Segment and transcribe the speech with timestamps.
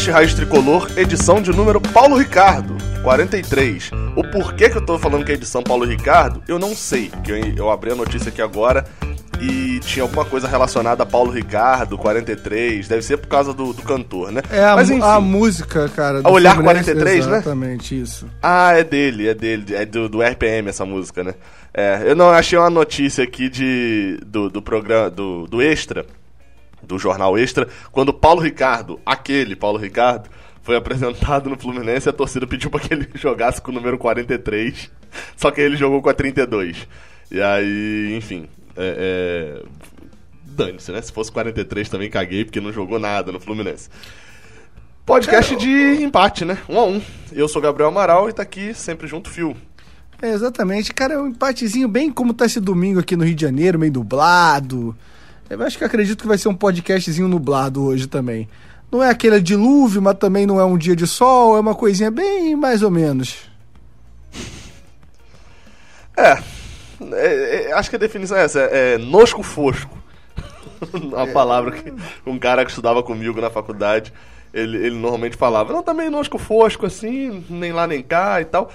[0.00, 3.90] Podcast Raiz Tricolor, edição de número Paulo Ricardo, 43.
[4.16, 7.32] O porquê que eu tô falando que é edição Paulo Ricardo, eu não sei, porque
[7.54, 8.86] eu, abri a notícia aqui agora
[9.40, 13.82] e tinha alguma coisa relacionada a Paulo Ricardo, 43, deve ser por causa do, do
[13.82, 14.40] cantor, né?
[14.50, 16.22] É a, Mas, enfim, a música, cara.
[16.24, 17.36] A Olhar 43, exatamente, né?
[17.36, 18.26] Exatamente, isso.
[18.42, 21.34] Ah, é dele, é dele, é do, do RPM essa música, né?
[21.74, 26.06] É, eu não achei uma notícia aqui de, do, do programa, do, do Extra,
[26.90, 30.28] do Jornal Extra, quando Paulo Ricardo, aquele Paulo Ricardo,
[30.62, 34.90] foi apresentado no Fluminense, a torcida pediu para que ele jogasse com o número 43,
[35.36, 36.86] só que ele jogou com a 32.
[37.30, 39.66] E aí, enfim, é, é...
[40.44, 41.00] dane-se, né?
[41.00, 43.88] Se fosse 43 também caguei, porque não jogou nada no Fluminense.
[45.06, 46.58] Podcast de empate, né?
[46.68, 47.02] Um a um.
[47.32, 49.56] Eu sou Gabriel Amaral e tá aqui sempre junto, Fio.
[50.22, 53.40] É, exatamente, cara, é um empatezinho bem como tá esse domingo aqui no Rio de
[53.40, 54.94] Janeiro, meio dublado.
[55.50, 58.48] Eu acho que acredito que vai ser um podcastzinho nublado hoje também.
[58.90, 62.08] Não é aquele dilúvio, mas também não é um dia de sol, é uma coisinha
[62.08, 63.50] bem mais ou menos.
[66.16, 66.38] É,
[67.12, 69.98] é, é acho que a definição é essa, é, é nosco fosco.
[71.16, 71.92] a palavra que
[72.24, 74.12] um cara que estudava comigo na faculdade,
[74.54, 78.70] ele, ele normalmente falava, não, também nosco fosco, assim, nem lá nem cá e tal.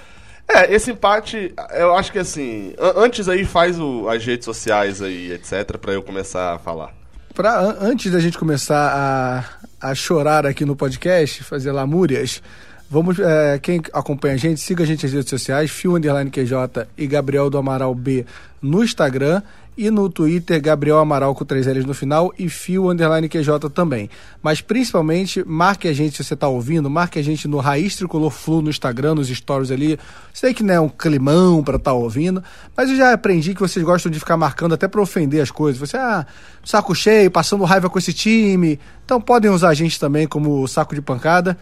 [0.48, 5.32] É, esse empate, eu acho que assim, antes aí faz o, as redes sociais aí,
[5.32, 6.94] etc, para eu começar a falar.
[7.34, 9.44] Pra, antes da gente começar
[9.80, 12.40] a, a chorar aqui no podcast, fazer lamúrias,
[12.88, 16.86] vamos, é, quem acompanha a gente, siga a gente nas redes sociais, Fio Underline QJ
[16.96, 18.24] e Gabriel do Amaral B
[18.62, 19.42] no Instagram
[19.76, 24.08] e no Twitter, Gabriel Amaral com três L's no final e Fio Underline QJ também.
[24.42, 28.30] Mas principalmente, marque a gente se você está ouvindo, marque a gente no Raiz Tricolor
[28.30, 29.98] Flu no Instagram, nos stories ali.
[30.32, 32.42] Sei que não é um climão para estar tá ouvindo,
[32.74, 35.78] mas eu já aprendi que vocês gostam de ficar marcando até para ofender as coisas.
[35.78, 36.26] Você, ah,
[36.64, 38.80] saco cheio, passando raiva com esse time.
[39.04, 41.56] Então podem usar a gente também como saco de pancada.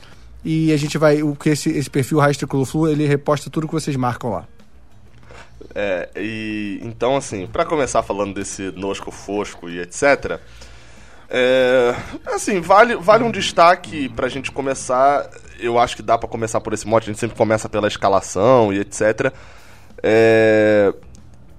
[0.45, 3.67] E a gente vai, o que esse, esse perfil Raiz Tricolor Flu, ele reposta tudo
[3.67, 4.54] que vocês marcam lá.
[5.75, 10.41] É, e então, assim, para começar falando desse nosco fosco e etc.
[11.29, 11.95] É,
[12.27, 15.29] assim, vale, vale um destaque pra gente começar.
[15.59, 18.73] Eu acho que dá para começar por esse mote, a gente sempre começa pela escalação
[18.73, 19.33] e etc.
[20.03, 20.93] É,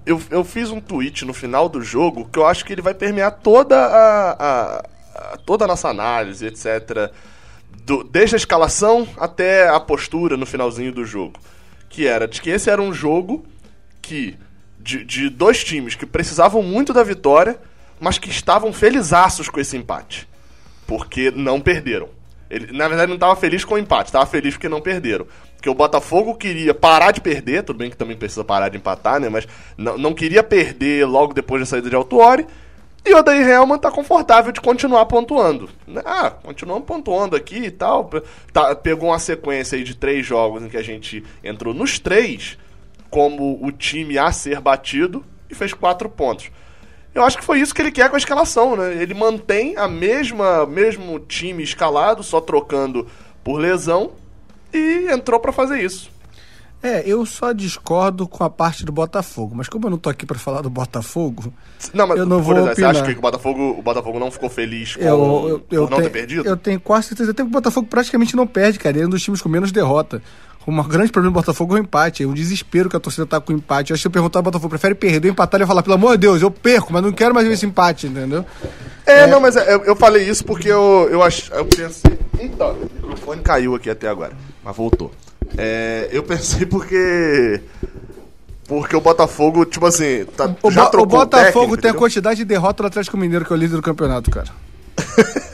[0.06, 2.94] eu, eu fiz um tweet no final do jogo que eu acho que ele vai
[2.94, 4.86] permear toda a, a,
[5.34, 7.12] a toda a nossa análise, etc.
[7.84, 11.40] Do, desde a escalação até a postura no finalzinho do jogo.
[11.90, 13.46] Que era de que esse era um jogo
[14.06, 14.38] que
[14.80, 17.60] de, de dois times que precisavam muito da vitória,
[18.00, 20.28] mas que estavam felizaços com esse empate.
[20.86, 22.10] Porque não perderam.
[22.50, 25.26] Ele, na verdade, não estava feliz com o empate, estava feliz porque não perderam.
[25.56, 29.20] Porque o Botafogo queria parar de perder, tudo bem que também precisa parar de empatar,
[29.20, 29.30] né?
[29.30, 32.46] Mas não, não queria perder logo depois da saída de Altuori.
[33.04, 35.70] E o Odair Helman tá confortável de continuar pontuando.
[36.04, 38.10] Ah, continuamos pontuando aqui e tal.
[38.52, 42.58] Tá, pegou uma sequência aí de três jogos em que a gente entrou nos três
[43.16, 46.52] como o time a ser batido e fez quatro pontos.
[47.14, 49.02] Eu acho que foi isso que ele quer com a escalação, né?
[49.02, 53.08] Ele mantém a mesma mesmo time escalado, só trocando
[53.42, 54.12] por lesão
[54.74, 56.12] e entrou para fazer isso.
[56.84, 60.26] É, eu só discordo com a parte do Botafogo, mas como eu não tô aqui
[60.26, 61.54] para falar do Botafogo,
[61.94, 62.94] não, mas, eu não vou exemplo, opinar.
[62.94, 65.90] Você acha que o Botafogo, o Botafogo não ficou feliz com eu, eu, eu por
[65.90, 66.46] não tenho, ter perdido?
[66.46, 69.10] Eu tenho quase certeza, até que o Botafogo praticamente não perde, cara, ele é um
[69.10, 70.22] dos times com menos derrota.
[70.68, 72.24] O grande problema do Botafogo é o empate.
[72.24, 73.92] É um desespero que a torcida tá com o empate.
[73.92, 75.84] Eu acho que se eu perguntar ao Botafogo, prefere perder ou empatar, ele vai falar,
[75.84, 78.44] pelo amor de Deus, eu perco, mas não quero mais ver esse empate, entendeu?
[79.06, 79.28] É, é...
[79.28, 82.18] não, mas eu, eu falei isso porque eu, eu, ach, eu pensei.
[82.40, 84.34] Então, o microfone caiu aqui até agora,
[84.64, 85.12] mas voltou.
[85.58, 87.62] É, eu pensei porque.
[88.68, 91.92] Porque o Botafogo, tipo assim, tá, o, já trocou o Botafogo técnico, tem entendeu?
[91.92, 94.48] a quantidade de derrota do Atlético Mineiro, que é o líder do campeonato, cara.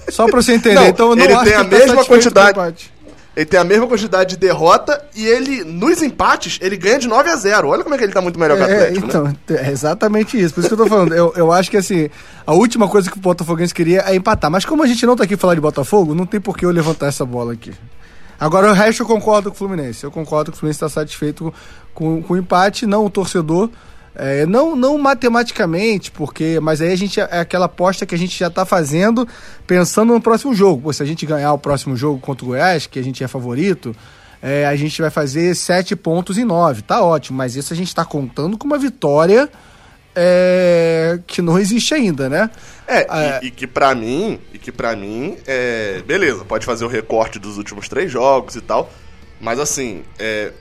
[0.10, 0.76] Só pra você entender.
[0.76, 2.91] Não, então eu não ele tem a tá mesma o quantidade.
[3.36, 7.30] Ele tem a mesma quantidade de derrota e ele, nos empates, ele ganha de 9
[7.30, 7.70] a 0.
[7.70, 9.36] Olha como é que ele tá muito melhor que o É, Atlético, né?
[9.46, 10.54] então, é exatamente isso.
[10.54, 11.14] Por isso que eu tô falando.
[11.14, 12.10] Eu, eu acho que, assim,
[12.46, 14.52] a última coisa que o Botafoguense queria é empatar.
[14.52, 16.72] Mas como a gente não tá aqui falar de Botafogo, não tem por que eu
[16.72, 17.72] levantar essa bola aqui.
[18.38, 20.04] Agora, o resto eu concordo com o Fluminense.
[20.04, 21.54] Eu concordo que o Fluminense está satisfeito
[21.94, 23.70] com, com o empate, não o torcedor.
[24.14, 26.60] É, não, não matematicamente, porque.
[26.62, 29.28] Mas aí a gente é aquela aposta que a gente já está fazendo
[29.66, 30.82] pensando no próximo jogo.
[30.84, 33.28] Pô, se a gente ganhar o próximo jogo contra o Goiás, que a gente é
[33.28, 33.96] favorito,
[34.42, 36.82] é, a gente vai fazer sete pontos em nove.
[36.82, 39.50] Tá ótimo, mas isso a gente está contando com uma vitória
[40.16, 42.50] é, que não existe ainda, né?
[42.88, 46.88] É, e, e que pra mim, e que para mim, é, beleza, pode fazer o
[46.88, 48.92] recorte dos últimos três jogos e tal,
[49.40, 50.52] mas assim, é,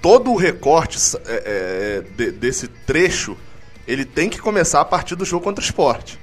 [0.00, 3.36] todo o recorte é, é, de, desse trecho,
[3.86, 6.18] ele tem que começar a partir do jogo contra o esporte.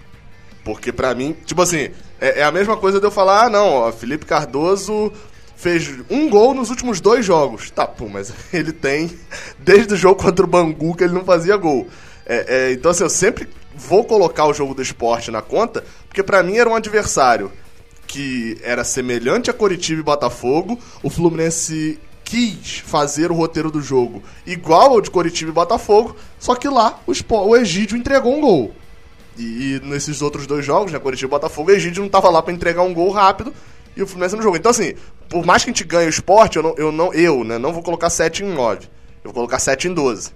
[0.64, 1.90] Porque pra mim, tipo assim,
[2.20, 5.12] É, é a mesma coisa de eu falar, ah, não, ó, Felipe Cardoso
[5.56, 7.70] fez um gol nos últimos dois jogos.
[7.72, 9.12] Tá, pô, mas ele tem
[9.60, 11.88] desde o jogo contra o Bangu que ele não fazia gol.
[12.26, 16.24] É, é, então, assim, eu sempre vou colocar o jogo do esporte na conta, porque
[16.24, 17.52] para mim era um adversário
[18.08, 20.80] que era semelhante a Coritiba e Botafogo.
[21.04, 26.56] O Fluminense quis fazer o roteiro do jogo igual ao de Coritiba e Botafogo, só
[26.56, 28.76] que lá o, Egídio entregou um gol.
[29.38, 32.54] E, nesses outros dois jogos, né, Coritiba e Botafogo, o Egídio não estava lá para
[32.54, 33.54] entregar um gol rápido
[33.96, 34.58] e o Fluminense no jogo.
[34.58, 34.96] Então, assim,
[35.30, 37.72] por mais que a gente ganhe o esporte, eu, não, eu, não, eu né, não
[37.72, 38.88] vou colocar 7 em 9.
[39.24, 40.32] Eu vou colocar 7 em 12.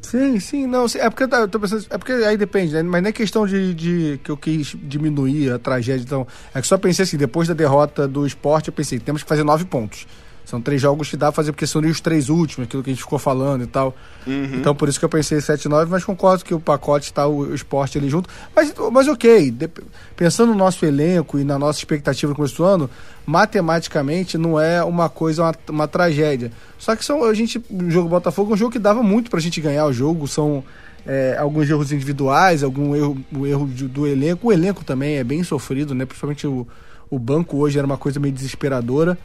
[0.00, 2.82] Sim, sim, não, é porque eu tô pensando, é porque aí depende, né?
[2.82, 6.24] Mas não é questão de, de que eu quis diminuir a tragédia, então,
[6.54, 9.42] é que só pensei assim, depois da derrota do esporte, eu pensei, temos que fazer
[9.42, 10.06] nove pontos.
[10.46, 12.92] São três jogos que dá pra fazer, porque são os três últimos, aquilo que a
[12.92, 13.92] gente ficou falando e tal.
[14.24, 14.54] Uhum.
[14.54, 17.38] Então, por isso que eu pensei 7 9, mas concordo que o pacote está o,
[17.38, 18.30] o, esporte ali junto.
[18.54, 19.68] Mas, mas ok, de,
[20.14, 22.88] pensando no nosso elenco e na nossa expectativa no começo do ano,
[23.26, 26.52] matematicamente não é uma coisa, uma, uma tragédia.
[26.78, 29.40] Só que são, a gente, o jogo Botafogo é um jogo que dava muito pra
[29.40, 30.62] gente ganhar o jogo, são
[31.04, 34.46] é, alguns erros individuais, algum erro, o erro do, do elenco.
[34.46, 36.06] O elenco também é bem sofrido, né?
[36.06, 36.64] Principalmente o,
[37.10, 39.18] o banco hoje era uma coisa meio desesperadora.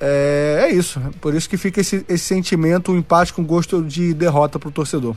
[0.00, 1.00] É, é isso.
[1.20, 5.16] Por isso que fica esse, esse sentimento, um empate com gosto de derrota pro torcedor.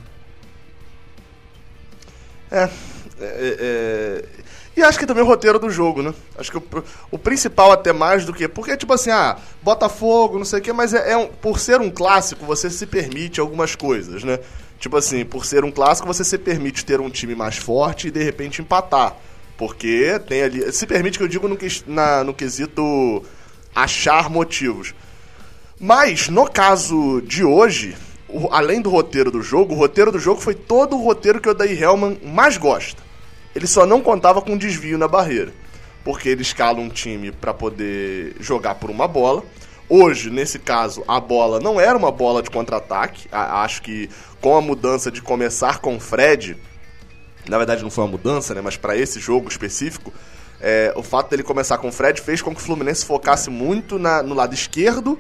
[2.52, 2.70] É,
[3.20, 4.26] é, é,
[4.76, 6.14] E acho que também o roteiro do jogo, né?
[6.38, 6.64] Acho que o,
[7.12, 8.48] o, principal até mais do que.
[8.48, 11.82] Porque, tipo assim, ah, Botafogo, não sei o quê, mas é, é um, por ser
[11.82, 14.40] um clássico, você se permite algumas coisas, né?
[14.80, 18.12] Tipo assim, por ser um clássico, você se permite ter um time mais forte e
[18.12, 19.16] de repente empatar.
[19.58, 20.72] Porque tem ali.
[20.72, 21.58] Se permite que eu digo no,
[21.88, 23.26] na, no quesito
[23.78, 24.96] achar motivos.
[25.80, 27.96] Mas, no caso de hoje,
[28.28, 31.48] o, além do roteiro do jogo, o roteiro do jogo foi todo o roteiro que
[31.48, 33.04] o Daí Hellman mais gosta.
[33.56, 35.54] Ele só não contava com desvio na barreira.
[36.04, 39.44] Porque ele escala um time para poder jogar por uma bola.
[39.88, 43.28] Hoje, nesse caso, a bola não era uma bola de contra-ataque.
[43.32, 44.10] Acho que
[44.42, 46.58] com a mudança de começar com o Fred,
[47.48, 48.62] na verdade não foi uma mudança, né?
[48.62, 50.12] Mas para esse jogo específico,
[50.60, 54.00] é, o fato dele começar com o Fred fez com que o Fluminense focasse muito
[54.00, 55.18] na, no lado esquerdo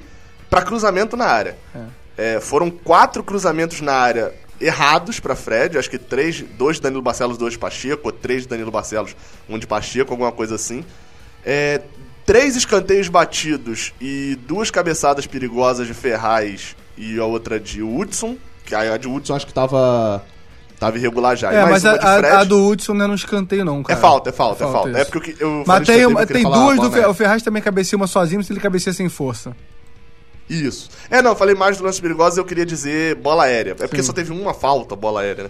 [0.49, 1.57] para cruzamento na área.
[1.75, 2.35] É.
[2.35, 7.01] É, foram quatro cruzamentos na área errados para Fred, acho que três, dois de Danilo
[7.01, 9.15] Barcelos, dois de Pacheco, ou três de Danilo Barcelos,
[9.47, 10.83] um de Pacheco, alguma coisa assim.
[11.45, 11.81] É,
[12.25, 18.35] três escanteios batidos e duas cabeçadas perigosas de Ferraz e a outra de Hudson,
[18.65, 20.25] que a de Hudson acho que tava
[20.79, 21.51] Tava irregular já.
[21.51, 23.97] É, mas a, a, a, do Hudson não é no escanteio, não, cara.
[23.97, 24.89] É falta, é falta, é falta.
[24.89, 24.99] É, falta.
[25.01, 27.09] é porque eu Mas tem, tem duas do Ferraz.
[27.09, 29.55] O Ferraz também cabeceia uma sozinho, se ele cabeceia sem força.
[30.47, 30.89] Isso.
[31.09, 33.71] É, não, falei mais do lance perigoso, eu queria dizer bola aérea.
[33.71, 34.07] É porque Sim.
[34.07, 35.49] só teve uma falta, bola aérea, né?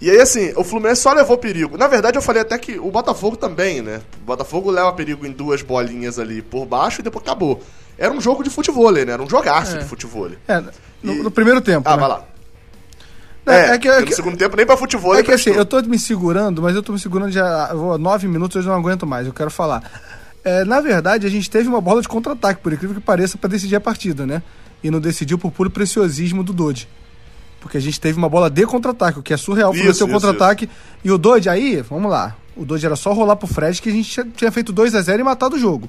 [0.00, 1.76] E aí, assim, o Fluminense só levou perigo.
[1.78, 4.02] Na verdade, eu falei até que o Botafogo também, né?
[4.22, 7.62] O Botafogo leva perigo em duas bolinhas ali por baixo e depois acabou.
[7.96, 9.00] Era um jogo de futebol, né?
[9.00, 9.78] Era um jogaço é.
[9.78, 10.30] de futebol.
[10.48, 10.62] É,
[11.02, 11.22] no, e...
[11.22, 11.88] no primeiro tempo.
[11.88, 12.00] Ah, né?
[12.00, 12.24] vai lá.
[13.46, 15.14] É, é que, é no segundo tempo nem pra futebol.
[15.14, 18.26] É que assim, eu tô me segurando, mas eu tô me segurando já vou, nove
[18.26, 19.82] minutos, eu não aguento mais, eu quero falar.
[20.42, 23.50] É, na verdade, a gente teve uma bola de contra-ataque, por incrível que pareça, para
[23.50, 24.42] decidir a partida, né?
[24.82, 26.88] E não decidiu por puro preciosismo do Dodge.
[27.60, 30.06] Porque a gente teve uma bola de contra-ataque, o que é surreal, foi o seu
[30.06, 30.68] contra-ataque.
[31.02, 33.92] E o Dodge aí, vamos lá, o Dodge era só rolar pro Fred que a
[33.92, 35.88] gente tinha feito 2 a 0 e matado o jogo.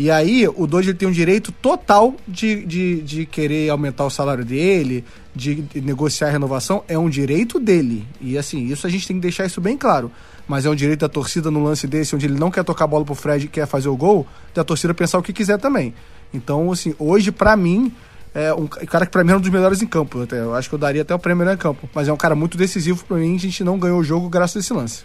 [0.00, 4.42] E aí, o Doge tem um direito total de, de, de querer aumentar o salário
[4.46, 5.04] dele,
[5.36, 8.08] de, negociar a renovação, é um direito dele.
[8.18, 10.10] E assim, isso a gente tem que deixar isso bem claro.
[10.48, 12.88] Mas é um direito da torcida no lance desse, onde ele não quer tocar a
[12.88, 15.92] bola pro Fred e quer fazer o gol, da torcida pensar o que quiser também.
[16.32, 17.92] Então, assim, hoje, para mim,
[18.34, 20.22] é um cara que pra mim é um dos melhores em campo.
[20.22, 20.40] Até.
[20.40, 21.90] Eu acho que eu daria até o prêmio em campo.
[21.94, 24.56] Mas é um cara muito decisivo pra mim, a gente não ganhou o jogo graças
[24.56, 25.04] a esse lance.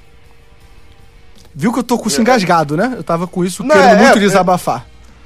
[1.55, 2.21] Viu que eu tô com isso é.
[2.21, 2.93] engasgado, né?
[2.97, 4.85] Eu tava com isso não, querendo é, muito é, desabafar.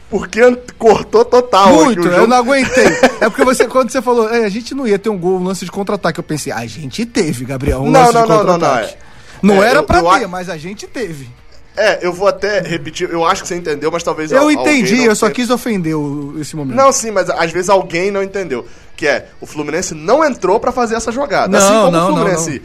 [0.10, 0.40] Porque
[0.78, 1.74] cortou total.
[1.74, 2.86] Muito, eu não aguentei.
[3.20, 5.44] é porque você, quando você falou, é, a gente não ia ter um gol, um
[5.44, 8.96] lance de contra-ataque, eu pensei, a gente teve, Gabriel, um não, lance não, de contra-ataque.
[9.42, 9.70] Não, não, não, não, é.
[9.70, 11.30] era eu, pra eu, ter, mas a gente teve.
[11.78, 15.16] É, eu vou até repetir, eu acho que você entendeu, mas talvez Eu entendi, eu
[15.16, 16.76] só quis ofender o, esse momento.
[16.76, 18.68] Não, sim, mas às vezes alguém não entendeu.
[18.98, 21.48] Que é, o Fluminense não entrou para fazer essa jogada.
[21.48, 22.62] Não, assim como não, o Fluminense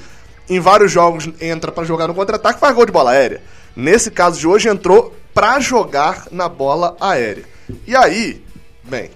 [0.49, 3.43] em vários jogos entra para jogar no contra-ataque, faz gol de bola aérea.
[3.75, 7.45] Nesse caso de hoje, entrou para jogar na bola aérea.
[7.87, 8.43] E aí,
[8.85, 9.11] bem,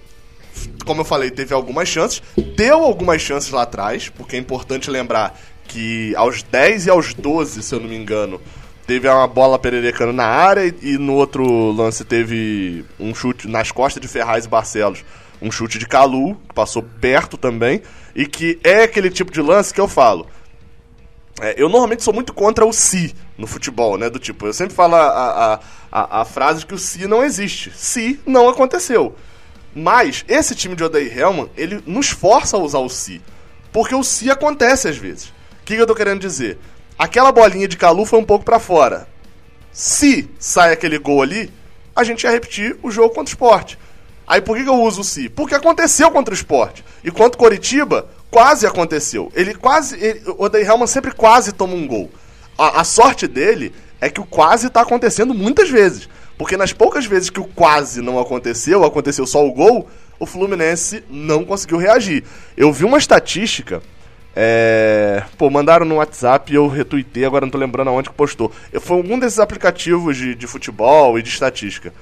[0.84, 2.22] como eu falei, teve algumas chances,
[2.56, 7.62] deu algumas chances lá atrás, porque é importante lembrar que aos 10 e aos 12,
[7.62, 8.40] se eu não me engano,
[8.86, 14.00] teve uma bola pererecando na área e, no outro lance teve um chute nas costas
[14.00, 15.04] de Ferraz e Barcelos,
[15.42, 17.82] um chute de Calu, que passou perto também,
[18.16, 20.26] e que é aquele tipo de lance que eu falo.
[21.40, 24.10] É, eu normalmente sou muito contra o si no futebol, né?
[24.10, 27.72] Do tipo, eu sempre falo a, a, a, a frase que o se não existe.
[27.74, 29.14] Se não aconteceu.
[29.74, 33.22] Mas esse time de Odair Helman, ele nos força a usar o se.
[33.72, 35.26] Porque o se acontece às vezes.
[35.28, 35.32] O
[35.64, 36.58] que, que eu tô querendo dizer?
[36.98, 39.06] Aquela bolinha de Calu foi um pouco para fora.
[39.70, 41.52] Se sai aquele gol ali,
[41.94, 43.78] a gente ia repetir o jogo contra o esporte.
[44.26, 45.28] Aí por que, que eu uso o se?
[45.28, 46.84] Porque aconteceu contra o esporte.
[47.04, 49.30] E contra o Coritiba, quase aconteceu.
[49.34, 49.96] Ele quase.
[50.02, 52.10] Ele, o Odair Helman sempre quase toma um gol.
[52.56, 56.08] A, a, sorte dele é que o quase tá acontecendo muitas vezes.
[56.36, 59.88] Porque nas poucas vezes que o quase não aconteceu, aconteceu só o gol,
[60.20, 62.24] o Fluminense não conseguiu reagir.
[62.56, 63.82] Eu vi uma estatística.
[64.36, 65.24] É...
[65.36, 68.52] Pô, mandaram no WhatsApp e eu retuitei, agora não tô lembrando aonde que postou.
[68.80, 71.92] Foi algum desses aplicativos de, de futebol e de estatística.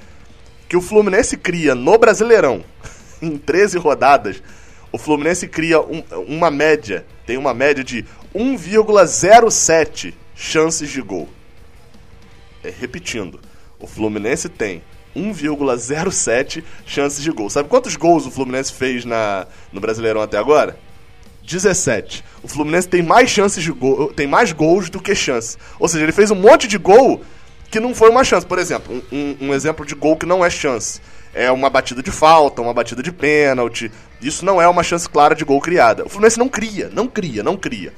[0.68, 2.62] Que o Fluminense cria no Brasileirão,
[3.23, 4.42] em 13 rodadas,
[4.97, 8.03] o Fluminense cria um, uma média, tem uma média de
[8.35, 11.29] 1,07 chances de gol.
[12.65, 13.38] É, repetindo,
[13.79, 14.83] o Fluminense tem
[15.15, 17.50] 1,07 chances de gol.
[17.50, 20.79] Sabe quantos gols o Fluminense fez na, no Brasileirão até agora?
[21.45, 22.25] 17.
[22.43, 25.59] O Fluminense tem mais chances de gol, tem mais gols do que chances.
[25.79, 27.23] Ou seja, ele fez um monte de gol
[27.71, 28.47] que não foi uma chance.
[28.47, 31.03] Por exemplo, um, um exemplo de gol que não é chance.
[31.35, 33.93] É uma batida de falta, uma batida de pênalti.
[34.21, 36.05] Isso não é uma chance clara de gol criada.
[36.05, 37.93] O Fluminense não cria, não cria, não cria.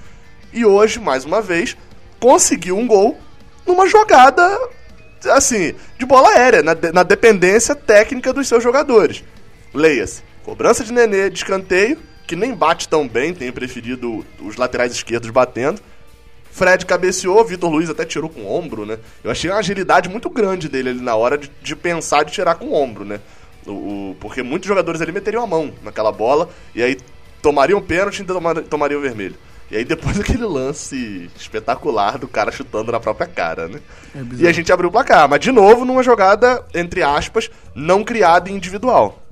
[0.53, 1.77] E hoje, mais uma vez,
[2.19, 3.19] conseguiu um gol
[3.67, 4.59] numa jogada,
[5.31, 9.23] assim, de bola aérea, na, na dependência técnica dos seus jogadores.
[9.73, 14.93] Leia-se, cobrança de Nenê de escanteio, que nem bate tão bem, tenho preferido os laterais
[14.93, 15.81] esquerdos batendo.
[16.51, 18.99] Fred cabeceou, Vitor Luiz até tirou com o ombro, né?
[19.23, 22.57] Eu achei uma agilidade muito grande dele ali na hora de, de pensar de tirar
[22.57, 23.21] com o ombro, né?
[23.69, 26.99] O, o, porque muitos jogadores ali meteriam a mão naquela bola e aí
[27.43, 29.37] tomariam pênalti e tomariam vermelho.
[29.71, 33.81] E aí depois aquele lance espetacular do cara chutando na própria cara, né?
[34.15, 38.03] É e a gente abriu o placar, mas de novo numa jogada, entre aspas, não
[38.03, 39.23] criada individual.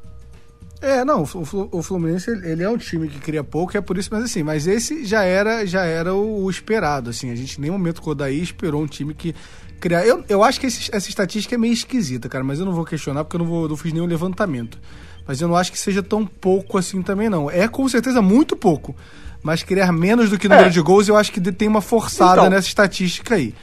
[0.80, 4.10] É, não, o, o Fluminense ele é um time que cria pouco, é por isso,
[4.12, 7.62] mas assim, mas esse já era já era o, o esperado, assim, a gente em
[7.62, 9.34] nenhum momento com o Daí esperou um time que
[9.80, 10.06] criar.
[10.06, 12.84] Eu, eu acho que esse, essa estatística é meio esquisita, cara, mas eu não vou
[12.84, 14.78] questionar porque eu não, vou, não fiz nenhum levantamento.
[15.26, 17.50] Mas eu não acho que seja tão pouco assim também, não.
[17.50, 18.94] É com certeza muito pouco
[19.46, 20.70] mas criar menos do que número é.
[20.70, 23.54] de gols, eu acho que tem uma forçada então, nessa estatística aí.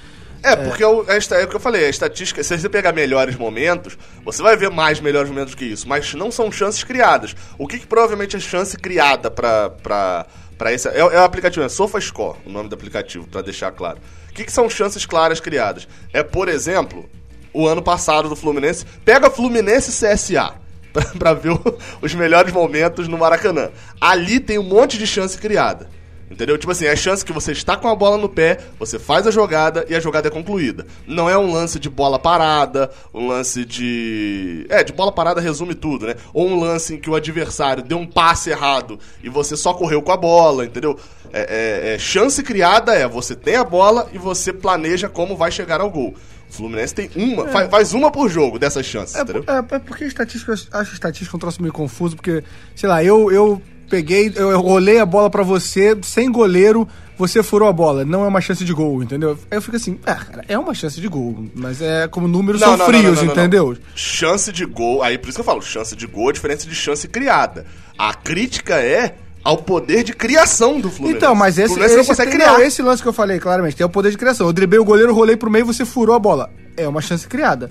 [0.42, 0.86] É, porque é.
[0.86, 4.56] Eu, é o que eu falei, a estatística, se você pegar melhores momentos, você vai
[4.56, 7.36] ver mais melhores momentos que isso, mas não são chances criadas.
[7.58, 10.26] O que, que provavelmente é chance criada pra,
[10.64, 10.88] pra esse.
[10.88, 14.00] É, é o aplicativo, é SofaScore, o nome do aplicativo, para deixar claro.
[14.30, 15.88] O que, que são chances claras criadas?
[16.14, 17.10] É, por exemplo,
[17.52, 18.86] o ano passado do Fluminense.
[19.04, 20.54] Pega Fluminense CSA.
[21.20, 23.72] para ver o, os melhores momentos no Maracanã.
[24.00, 25.90] Ali tem um monte de chance criada.
[26.34, 26.58] Entendeu?
[26.58, 29.28] Tipo assim, é a chance que você está com a bola no pé, você faz
[29.28, 30.84] a jogada e a jogada é concluída.
[31.06, 34.66] Não é um lance de bola parada, um lance de.
[34.68, 36.16] É, de bola parada resume tudo, né?
[36.34, 40.02] Ou um lance em que o adversário deu um passe errado e você só correu
[40.02, 41.00] com a bola, entendeu?
[41.32, 45.52] É, é, é chance criada é você tem a bola e você planeja como vai
[45.52, 46.16] chegar ao gol.
[46.50, 47.52] O Fluminense tem uma, é.
[47.52, 49.44] faz, faz, uma por jogo dessas chances, é, entendeu?
[49.48, 52.44] É, é porque estatística, eu acho a estatística um troço meio confuso, porque,
[52.76, 53.62] sei lá, eu, eu
[53.94, 58.04] peguei, eu rolei a bola para você, sem goleiro, você furou a bola.
[58.04, 59.38] Não é uma chance de gol, entendeu?
[59.52, 62.60] Aí eu fico assim, ah, cara, é uma chance de gol, mas é como números
[62.60, 63.78] não, são não, frios, não, entendeu?
[63.94, 66.74] Chance de gol, aí por isso que eu falo, chance de gol é diferente de
[66.74, 67.68] chance criada.
[67.96, 71.18] A crítica é ao poder de criação do Fluminense.
[71.18, 72.60] Então, mas esse, esse, não consegue criar.
[72.62, 74.48] Esse lance que eu falei, claramente, tem o poder de criação.
[74.48, 76.50] Eu driblei o goleiro, rolei pro meio, você furou a bola.
[76.76, 77.70] É uma chance criada.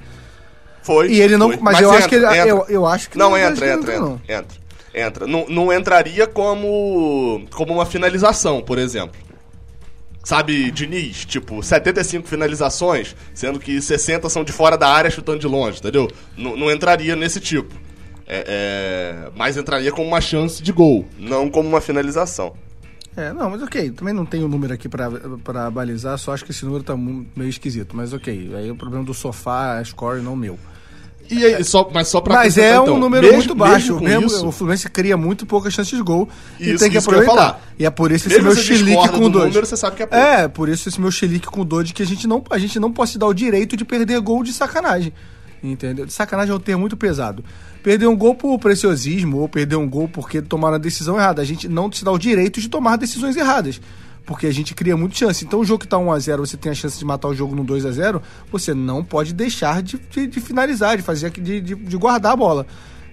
[0.83, 1.11] Foi.
[1.11, 1.49] E ele não.
[1.49, 1.57] Foi.
[1.57, 2.27] Mas, mas, eu entra, acho que ele.
[2.49, 4.21] Eu, eu acho que não, não entra, entra, entra, não.
[4.29, 4.62] entra.
[4.95, 5.27] Entra.
[5.27, 9.21] Não, não entraria como, como uma finalização, por exemplo.
[10.25, 15.49] Sabe, Diniz, tipo, 75 finalizações, sendo que 60 são de fora da área chutando de
[15.49, 16.09] longe, entendeu?
[16.37, 17.75] N não entraria nesse tipo.
[18.25, 22.55] É, é, mas entraria como uma chance de gol, não como uma finalização.
[23.17, 26.51] É, não, mas ok, também não tenho o número aqui para balizar, só acho que
[26.51, 30.23] esse número tá meio esquisito, mas ok, aí é o problema do sofá, a score,
[30.23, 30.59] não meu.
[31.33, 33.95] E aí, só, mas só pra Mas é então, um número mesmo, muito baixo.
[33.95, 36.29] Mesmo, mesmo isso, o Fluminense cria muito poucas chances de gol
[36.61, 37.61] isso, e tem que aproveitar.
[37.77, 39.47] Que e é por isso esse meu chilique com dor.
[39.47, 40.25] número, você sabe que é pouco.
[40.25, 42.79] É, por isso esse meu chilique com dor de que a gente não, a gente
[42.79, 45.13] não pode se dar o direito de perder gol de sacanagem.
[45.63, 46.05] Entendeu?
[46.05, 47.45] De sacanagem é um termo muito pesado
[47.83, 51.43] perder um gol por preciosismo ou perder um gol porque tomaram a decisão errada.
[51.43, 53.81] A gente não se dá o direito de tomar decisões erradas.
[54.25, 55.45] Porque a gente cria muita chance.
[55.45, 57.65] Então, o jogo que está 1x0, você tem a chance de matar o jogo no
[57.65, 62.33] 2x0, você não pode deixar de, de, de finalizar, de fazer de, de, de, guardar
[62.33, 62.67] a bola.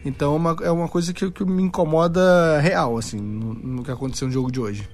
[0.05, 3.91] Então, é uma, é uma coisa que, que me incomoda real, assim, no, no que
[3.91, 4.87] aconteceu no jogo de hoje.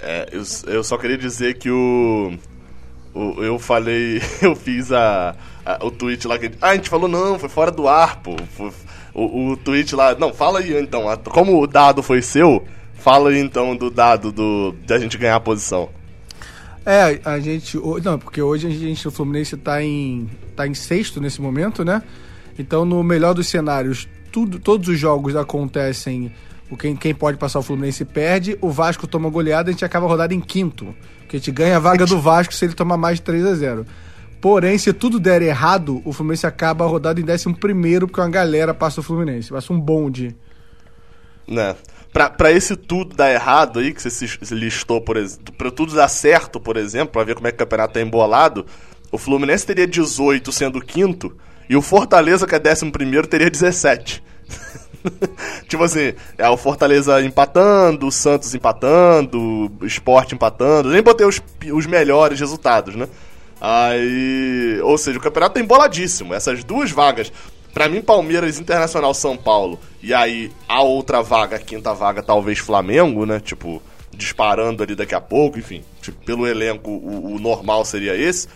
[0.00, 2.36] É, eu, eu só queria dizer que o
[3.14, 6.50] o- eu falei, eu fiz a, a- o tweet lá que.
[6.60, 8.36] Ah, a gente falou, não, foi fora do ar, pô.
[8.56, 8.72] Foi-
[9.14, 10.14] o, o tweet lá.
[10.16, 11.08] Não, fala aí então.
[11.08, 12.64] a- Como o dado foi seu,
[13.04, 15.90] fala aí então do dado do, de a gente ganhar a posição.
[16.86, 17.78] É, a gente.
[18.02, 22.02] Não, porque hoje a gente, o Fluminense tá em, tá em sexto nesse momento, né?
[22.58, 26.32] Então, no melhor dos cenários, tudo, todos os jogos acontecem.
[26.70, 30.06] O quem, quem pode passar o Fluminense perde, o Vasco toma goleada, a gente acaba
[30.06, 30.94] a rodada em quinto.
[31.20, 33.54] Porque a gente ganha a vaga do Vasco se ele tomar mais de 3 a
[33.54, 33.86] 0
[34.40, 38.30] Porém, se tudo der errado, o Fluminense acaba a rodada em décimo primeiro, porque uma
[38.30, 39.50] galera passa o Fluminense.
[39.50, 40.34] Passa um bonde.
[41.46, 41.76] Né?
[42.12, 46.08] Pra, pra esse tudo dar errado aí, que você listou, por exemplo, pra tudo dar
[46.08, 48.64] certo, por exemplo, pra ver como é que o campeonato tá embolado,
[49.10, 51.36] o Fluminense teria 18 sendo quinto,
[51.68, 54.22] e o Fortaleza, que é décimo primeiro, teria 17.
[55.68, 61.42] tipo assim, é o Fortaleza empatando, o Santos empatando, o Sport empatando, nem botei os,
[61.72, 63.08] os melhores resultados, né?
[63.60, 66.34] Aí, ou seja, o campeonato tá emboladíssimo.
[66.34, 67.32] Essas duas vagas,
[67.74, 72.58] pra mim, Palmeiras, Internacional, São Paulo, e aí a outra vaga, a quinta vaga, talvez
[72.58, 73.40] Flamengo, né?
[73.40, 78.48] Tipo, disparando ali daqui a pouco, enfim, tipo, pelo elenco, o, o normal seria esse.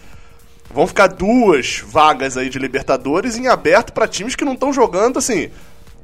[0.70, 5.18] Vão ficar duas vagas aí de Libertadores em aberto pra times que não estão jogando
[5.18, 5.50] assim.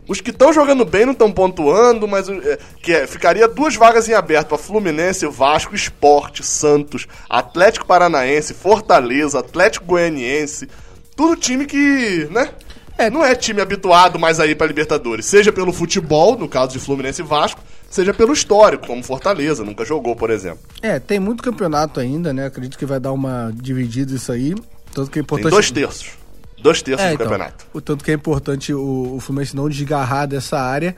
[0.06, 4.08] Os que estão jogando bem não estão pontuando, mas é, que é, ficaria duas vagas
[4.08, 10.68] em aberto para Fluminense, Vasco, Esporte, Santos, Atlético Paranaense, Fortaleza, Atlético Goianiense.
[11.16, 12.50] Tudo time que, né?
[12.96, 13.10] É.
[13.10, 17.22] Não é time habituado mais aí para Libertadores, seja pelo futebol, no caso de Fluminense
[17.22, 17.60] e Vasco,
[17.90, 20.60] seja pelo histórico, como Fortaleza, nunca jogou, por exemplo.
[20.80, 22.46] É, tem muito campeonato ainda, né?
[22.46, 24.54] Acredito que vai dar uma dividida isso aí.
[24.92, 25.50] Tanto que é Tem importante.
[25.50, 26.10] dois terços.
[26.58, 27.66] Dois terços É, do então, campeonato.
[27.74, 30.94] O tanto que é importante o, o Fluminense não desgarrar dessa área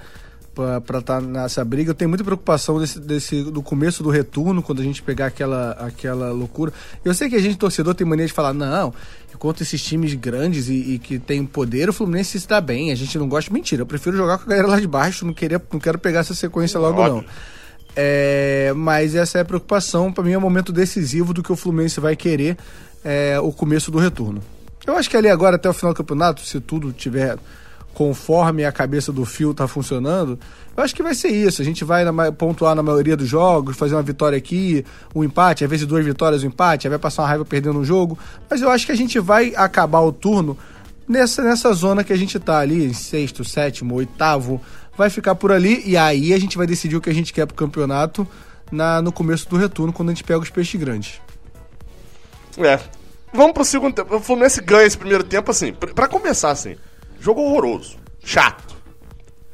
[0.57, 1.91] para estar nessa briga.
[1.91, 5.73] Eu tenho muita preocupação desse, desse, do começo do retorno, quando a gente pegar aquela,
[5.73, 6.73] aquela loucura.
[7.05, 8.95] Eu sei que a gente, torcedor, tem mania de falar, não,
[9.35, 12.91] enquanto esses times grandes e, e que tem poder, o Fluminense se dá bem.
[12.91, 13.53] A gente não gosta.
[13.53, 16.21] Mentira, eu prefiro jogar com a galera lá de baixo, não, queria, não quero pegar
[16.21, 17.17] essa sequência logo, Óbvio.
[17.17, 17.25] não.
[17.95, 20.11] É, mas essa é a preocupação.
[20.11, 22.57] Para mim é um momento decisivo do que o Fluminense vai querer
[23.05, 24.43] é, o começo do retorno.
[24.87, 27.37] Eu acho que ali agora, até o final do campeonato, se tudo tiver
[27.97, 30.39] conforme a cabeça do fio tá funcionando,
[30.77, 31.63] eu acho que vai ser isso.
[31.63, 35.65] A gente vai na pontuar na maioria dos jogos, fazer uma vitória aqui, um empate,
[35.65, 38.19] às vezes duas vitórias, um empate, aí vai passar uma raiva perdendo um jogo.
[38.51, 40.59] Mas eu acho que a gente vai acabar o turno
[41.09, 44.61] nessa, nessa zona que a gente tá ali, em sexto, sétimo, oitavo,
[44.95, 47.47] vai ficar por ali e aí a gente vai decidir o que a gente quer
[47.47, 48.29] pro campeonato
[48.71, 51.19] na, no começo do retorno, quando a gente pega os peixes grandes.
[52.59, 52.79] É.
[53.33, 54.17] Vamos pro segundo tempo.
[54.17, 56.77] O Fluminense ganha esse primeiro tempo, assim, pra começar, assim.
[57.21, 57.97] Jogo horroroso.
[58.25, 58.77] Chato.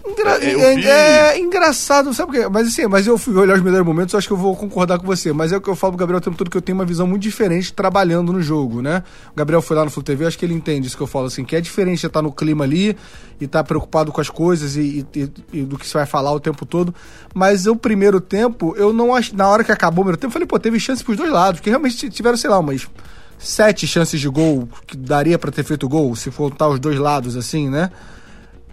[0.05, 2.49] Engra- É, é, vi- é engraçado, sabe por quê?
[2.49, 5.07] Mas assim, mas eu fui olhar os melhores momentos, acho que eu vou concordar com
[5.07, 5.33] você.
[5.33, 6.85] Mas é o que eu falo pro Gabriel o tempo todo, que eu tenho uma
[6.85, 9.05] visão muito diferente trabalhando no jogo, né?
[9.31, 11.27] O Gabriel foi lá no Flu TV, acho que ele entende isso que eu falo,
[11.27, 12.97] assim, que é diferente de estar no clima ali
[13.41, 16.33] e estar preocupado com as coisas e, e- e- e do que você vai falar
[16.33, 16.93] o tempo todo.
[17.33, 19.37] Mas o primeiro tempo, eu não acho.
[19.37, 21.61] Na hora que acabou o primeiro tempo, eu falei, pô, teve chance pros dois lados,
[21.61, 22.89] porque realmente tiveram, sei lá, umas
[23.43, 27.37] sete chances de gol que daria pra ter feito gol, se contar os dois lados,
[27.37, 27.91] assim, né?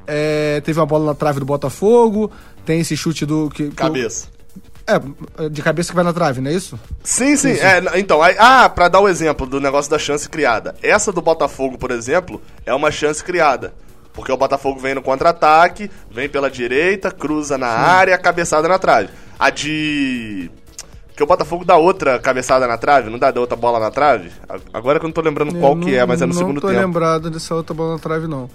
[0.07, 2.31] É, teve uma bola na trave do Botafogo,
[2.65, 3.49] tem esse chute do.
[3.49, 4.27] Que, que Cabeça.
[4.27, 4.39] o-
[5.43, 6.79] é, de cabeça que vai na trave, não é isso?
[7.03, 7.51] Sim, sim.
[7.51, 10.75] É, então, aí, ah, pra dar o exemplo do negócio da chance criada.
[10.81, 13.71] Essa do Botafogo, por exemplo, é uma chance criada.
[14.13, 19.09] Porque o Botafogo vem no contra-ataque, vem pela direita, cruza na área, cabeçada na trave.
[19.37, 20.49] A de.
[21.19, 24.31] Que o Botafogo dá outra cabeçada na trave, não dá, dá outra bola na trave?
[24.73, 26.53] Agora que eu não tô lembrando qual Eu que não- é, mas é no segundo
[26.53, 26.79] Não tô tempo.
[26.79, 28.49] lembrado dessa outra bola na trave, não.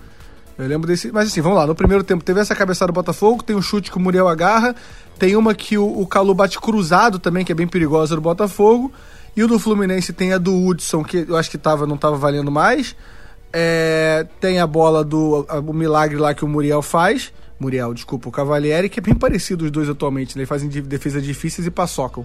[0.56, 1.12] Eu lembro desse.
[1.12, 1.66] Mas assim, vamos lá.
[1.66, 4.74] No primeiro tempo teve essa cabeçada do Botafogo, tem um chute que o Muriel agarra,
[5.18, 8.90] tem uma que o, o Calu bate cruzado também, que é bem perigosa do Botafogo.
[9.36, 12.16] E o do Fluminense tem a do Hudson, que eu acho que tava, não tava
[12.16, 12.96] valendo mais.
[13.52, 17.30] É, tem a bola do a- o milagre lá que o Muriel faz.
[17.60, 20.40] Muriel, desculpa, o Cavalieri, que é bem parecido os dois atualmente, né?
[20.40, 22.24] Eles fazem de- defesas difíceis e paçocam.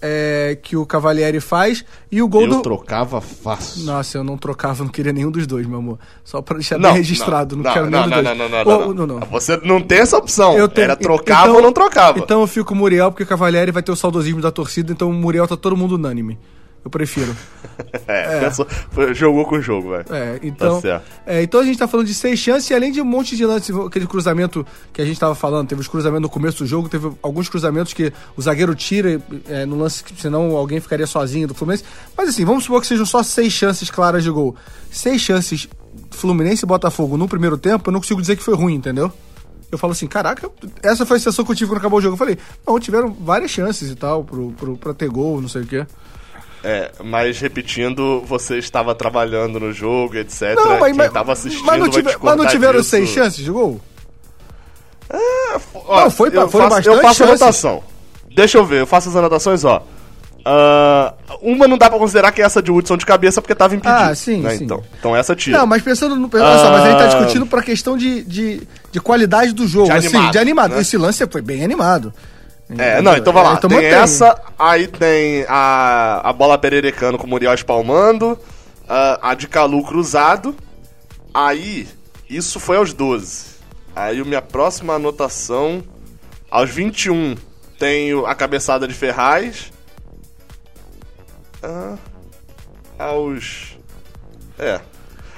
[0.00, 1.84] É, que o Cavalieri faz.
[2.10, 2.62] E o gol Eu do.
[2.62, 3.84] trocava fácil.
[3.84, 5.98] Nossa, eu não trocava, não queria nenhum dos dois, meu amor.
[6.24, 8.78] Só pra deixar Não, bem registrado, não, quero não, nenhum não, dos não, dois.
[8.78, 9.26] não, não, não, Ô, não.
[9.28, 10.56] Você não tem essa opção.
[10.56, 12.18] Eu tenho- Era trocava então- ou não trocava.
[12.20, 14.92] Então eu fico com o Muriel, porque o Cavalieri vai ter o saudosismo da torcida,
[14.92, 16.38] então o Muriel tá todo mundo unânime.
[16.84, 17.34] Eu prefiro.
[18.06, 20.04] é, pensou- foi- jogou com o jogo, velho.
[20.10, 23.00] É, então, Tá é, então a gente tá falando de seis chances e além de
[23.00, 26.30] um monte de lances, aquele cruzamento que a gente tava falando, teve os cruzamentos no
[26.30, 30.80] começo do jogo, teve alguns cruzamentos que o zagueiro tira é, no lance, senão alguém
[30.80, 31.84] ficaria sozinho do Fluminense.
[32.16, 34.54] Mas assim, vamos supor que sejam só seis chances claras de gol.
[34.90, 35.68] Seis chances
[36.10, 39.12] Fluminense e Botafogo no primeiro tempo, eu não consigo dizer que foi ruim, entendeu?
[39.70, 40.50] Eu falo assim, caraca,
[40.82, 42.14] essa foi a sensação que eu tive quando acabou o jogo.
[42.14, 45.60] Eu falei, não, tiveram várias chances e tal pro, pro, pra ter gol, não sei
[45.62, 45.86] o quê.
[46.64, 50.54] É, mas repetindo, você estava trabalhando no jogo, etc.
[50.56, 52.90] Não, mas, Quem estava assistindo mas, não, vai tiver, mas não tiveram disso.
[52.90, 53.80] seis chances de gol?
[55.74, 57.42] Ó, Não, foi- eu foram faço, bastante Eu faço a chances.
[57.42, 57.82] anotação.
[58.34, 59.82] Deixa eu ver, eu faço as anotações, ó.
[60.44, 63.74] Ah, uma não dá pra considerar que é essa de Hudson de cabeça porque tava
[63.74, 64.00] impedido.
[64.02, 64.64] Ah, sim, né, sim.
[64.64, 65.58] Então, então essa tira.
[65.58, 66.30] Não, mas pensando no.
[66.32, 67.06] Olha só, mas a gente tá Ah.
[67.08, 70.74] discutindo pra questão de, de, de qualidade do jogo, De assim, animado, de animado.
[70.74, 70.80] né?
[70.80, 72.12] Esse lance foi bem animado.
[72.76, 73.54] É, não, então vai lá.
[73.54, 73.94] Então tem mantém.
[73.94, 78.38] essa, aí tem a, a bola pererecando com o Muriel espalmando,
[78.86, 80.54] a, a de Calu cruzado.
[81.32, 81.88] Aí,
[82.28, 83.58] isso foi aos 12.
[83.96, 85.82] Aí, minha próxima anotação,
[86.50, 87.36] aos 21,
[87.78, 89.72] tenho a cabeçada de Ferraz.
[91.62, 91.96] Ah,
[92.98, 93.78] aos.
[94.58, 94.80] É.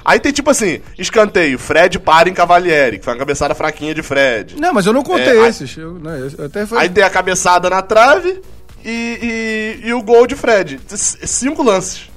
[0.03, 4.01] Aí tem tipo assim: escanteio, Fred para em Cavalieri, que foi uma cabeçada fraquinha de
[4.01, 4.55] Fred.
[4.59, 5.75] Não, mas eu não contei É, aí- esses.
[5.77, 6.77] Eu, não, eu- eu até foi...
[6.79, 8.41] Aí tem a cabeçada na trave
[8.83, 10.79] e, e, e o gol de Fred.
[10.87, 12.09] Cinco lances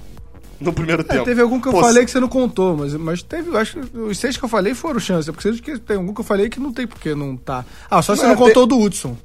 [0.60, 1.24] no primeiro É, tempo.
[1.24, 3.98] teve algum que eu Pô, falei que você não contou, mas, mas teve, acho que
[3.98, 5.30] os seis que eu falei foram chance.
[5.30, 7.64] Porque sei que tem algum que eu falei que não tem porque não tá.
[7.90, 9.16] Ah, só você Não, não, é, contou do Hudson.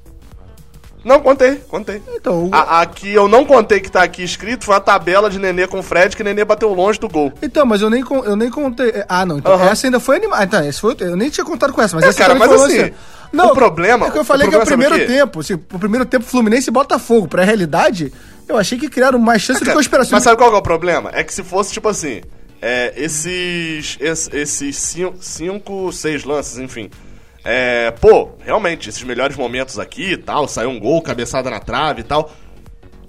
[1.03, 2.01] Não, contei, contei.
[2.15, 5.29] Então, o- A, a que eu não contei que tá aqui escrito foi a tabela
[5.29, 7.31] de Nenê com Fred, que Nenê bateu longe do gol.
[7.41, 8.91] então, mas eu nem, eu nem contei.
[9.07, 10.43] Ah, não, então essa ainda foi animada.
[10.43, 12.77] Então, esse foi, eu nem tinha contado com essa, mas É, essa cara, mas assim,
[12.79, 12.93] lance-
[13.31, 15.39] Não, o problema- É que eu o falei que é o sabe primeiro o tempo.
[15.39, 17.27] Assim, o primeiro tempo Fluminense e Botafogo.
[17.27, 18.11] Pra realidade,
[18.47, 20.09] eu achei que criaram mais chance que eu esperava.
[20.11, 21.11] Mas sabe qual é o problema?
[21.13, 22.21] É que se fosse, tipo assim,
[22.61, 26.89] é, esses, es- esses cinco, cinco, seis lances, enfim.
[27.43, 32.01] É, pô, realmente, esses melhores momentos aqui e tal, saiu um gol, cabeçada na trave
[32.01, 32.31] e tal.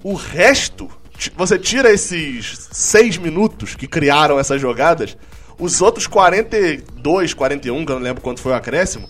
[0.03, 0.89] O resto,
[1.35, 5.17] você tira esses seis minutos que criaram essas jogadas,
[5.59, 9.07] os outros 42, 41, que eu não lembro quanto foi o acréscimo,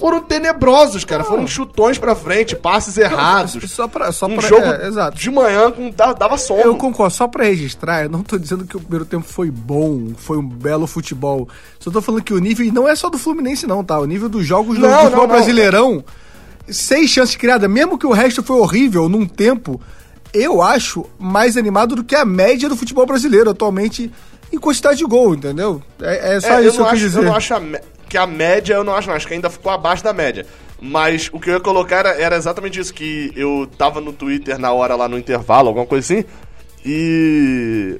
[0.00, 1.22] foram tenebrosos, cara.
[1.22, 3.56] Foram chutões pra frente, passes errados.
[3.70, 4.10] Só pra.
[4.10, 5.16] Só um pra jogo é, exato.
[5.18, 6.60] de manhã com, dava, sono.
[6.62, 10.12] Eu concordo, só pra registrar, eu não tô dizendo que o primeiro tempo foi bom,
[10.16, 11.46] foi um belo futebol.
[11.78, 13.98] Só tô falando que o nível, e não é só do Fluminense não, tá?
[14.00, 15.28] O nível dos jogos do Não, futebol não, não.
[15.28, 16.04] brasileirão,
[16.68, 19.80] seis chances criadas, mesmo que o resto foi horrível num tempo,
[20.32, 24.10] eu acho mais animado do que a média do futebol brasileiro atualmente
[24.52, 25.82] em quantidade de gol, entendeu?
[26.00, 27.18] É, é só É, isso que eu eu não quis acho, dizer.
[27.18, 29.14] Eu não acho a me- que a média, eu não acho, não.
[29.14, 30.44] Acho que ainda ficou abaixo da média.
[30.82, 34.58] Mas o que eu ia colocar era, era exatamente isso, que eu tava no Twitter
[34.58, 36.24] na hora lá no intervalo, alguma coisa assim,
[36.84, 37.96] e.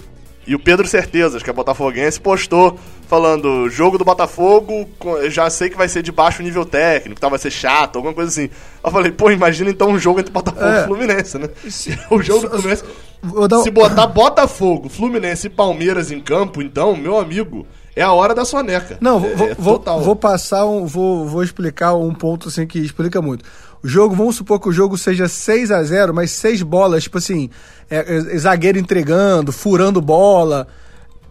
[0.46, 4.88] E o Pedro Certezas, que é botafoguense, postou falando: jogo do Botafogo,
[5.28, 8.30] já sei que vai ser de baixo nível técnico, tá, vai ser chato, alguma coisa
[8.30, 8.50] assim.
[8.82, 10.80] Eu falei, pô, imagina então um jogo entre Botafogo É.
[10.82, 11.48] e Fluminense, né?
[12.10, 12.82] o jogo do Fluminense.
[13.22, 17.64] Um- Se botar Botafogo, Fluminense e Palmeiras em campo, então, meu amigo,
[17.96, 18.98] é a hora da soneca.
[19.00, 20.00] Não, é, vou, é vou, total.
[20.00, 20.86] vou passar um.
[20.86, 23.44] Vou, vou explicar um ponto assim que explica muito.
[23.82, 27.16] O jogo, vamos supor que o jogo seja 6 a 0 mas seis bolas, tipo
[27.16, 27.48] assim,
[27.90, 30.66] é, é, zagueiro entregando, furando bola.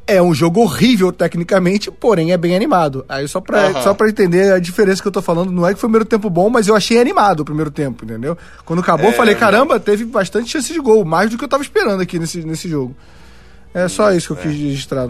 [0.08, 3.06] É um jogo horrível tecnicamente, porém é bem animado.
[3.08, 3.82] Aí só pra, Aham.
[3.84, 6.10] só pra entender a diferença que eu tô falando, não é que foi o primeiro
[6.10, 8.36] tempo bom, mas eu achei animado o primeiro tempo, entendeu?
[8.66, 11.48] Quando acabou, eu É, falei, caramba, teve bastante chance de gol, mais do que eu
[11.48, 12.96] tava esperando aqui nesse, nesse jogo.
[13.72, 15.08] É só isso que eu quis registrar.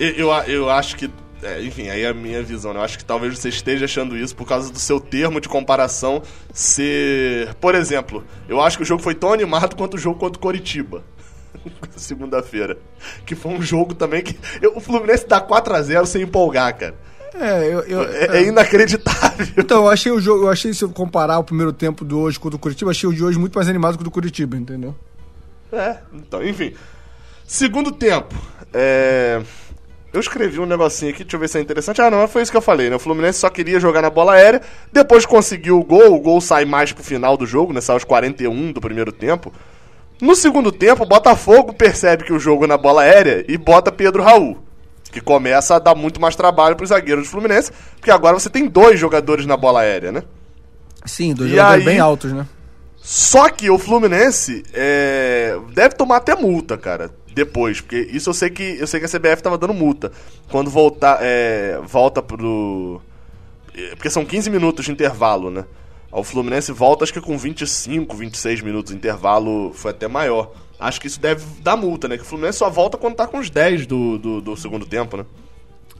[0.00, 1.10] Eu, eu, eu acho que.
[1.42, 2.80] é, enfim, aí é a minha visão, né?
[2.80, 6.22] Eu acho que talvez você esteja achando isso por causa do seu termo de comparação
[6.52, 7.54] ser.
[7.60, 10.40] Por exemplo, eu acho que o jogo foi tão animado quanto o jogo contra o
[10.42, 11.04] Coritiba.
[11.96, 12.78] Segunda-feira.
[13.26, 14.38] Que foi um jogo também que.
[14.62, 16.94] eu- o Fluminense dá 4x0 sem empolgar, cara.
[17.34, 19.46] É, eu, eu, É, é inacreditável.
[19.56, 22.40] Então, eu achei o jogo, eu achei, se eu comparar o primeiro tempo do hoje
[22.40, 24.56] com o do Curitiba, achei o de hoje muito mais animado que o do Curitiba,
[24.56, 24.94] entendeu?
[25.72, 26.74] É, então, enfim.
[27.46, 28.34] Segundo tempo,
[28.74, 29.40] é...
[30.12, 32.00] Eu escrevi um negocinho aqui, deixa eu ver se é interessante.
[32.02, 32.96] Ah, não, foi isso que eu falei, né?
[32.96, 34.60] O Fluminense só queria jogar na bola aérea,
[34.92, 37.80] depois conseguiu o gol, o gol sai mais pro final do jogo, né?
[37.80, 39.52] Sai aos 41 do primeiro tempo.
[40.20, 43.92] No segundo tempo, o Botafogo percebe que o jogo é na bola aérea e bota
[43.92, 44.58] Pedro Raul.
[45.12, 48.66] Que começa a dar muito mais trabalho pros zagueiros do Fluminense, porque agora você tem
[48.68, 50.22] dois jogadores na bola aérea, né?
[51.06, 52.46] Sim, dois E jogadores aí- bem altos, né?
[53.02, 58.50] Só que o Fluminense é, deve tomar até multa, cara, depois, porque isso eu sei
[58.50, 60.12] que eu sei que a CBF tava dando multa
[60.50, 63.00] quando voltar é, volta pro
[63.74, 65.64] é, porque são 15 minutos de intervalo, né?
[66.12, 70.52] O Fluminense volta acho que com 25, 26 minutos, o intervalo foi até maior.
[70.78, 72.16] Acho que isso deve dar multa, né?
[72.16, 75.16] Que o Fluminense só volta quando tá com os 10 do, do, do segundo tempo,
[75.16, 75.24] né?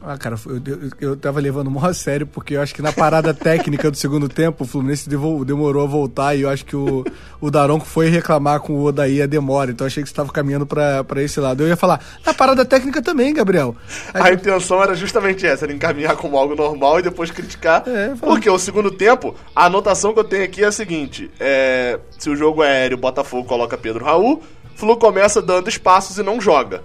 [0.03, 2.91] Ah, cara, eu, eu, eu tava levando mó a sério, porque eu acho que na
[2.91, 7.05] parada técnica do segundo tempo, o Fluminense demorou a voltar e eu acho que o,
[7.39, 10.31] o Daronco foi reclamar com o Odaí a demora, então eu achei que você tava
[10.31, 11.61] caminhando pra, pra esse lado.
[11.61, 13.75] Eu ia falar, na parada técnica também, Gabriel.
[14.11, 17.83] Aí- A intenção era justamente essa, era encaminhar como algo normal e depois criticar.
[17.87, 21.99] É, porque o segundo tempo, a anotação que eu tenho aqui é a seguinte: é,
[22.17, 24.41] se o jogo é aéreo, o Botafogo coloca Pedro Raul,
[24.75, 26.81] Flu começa dando espaços e não joga.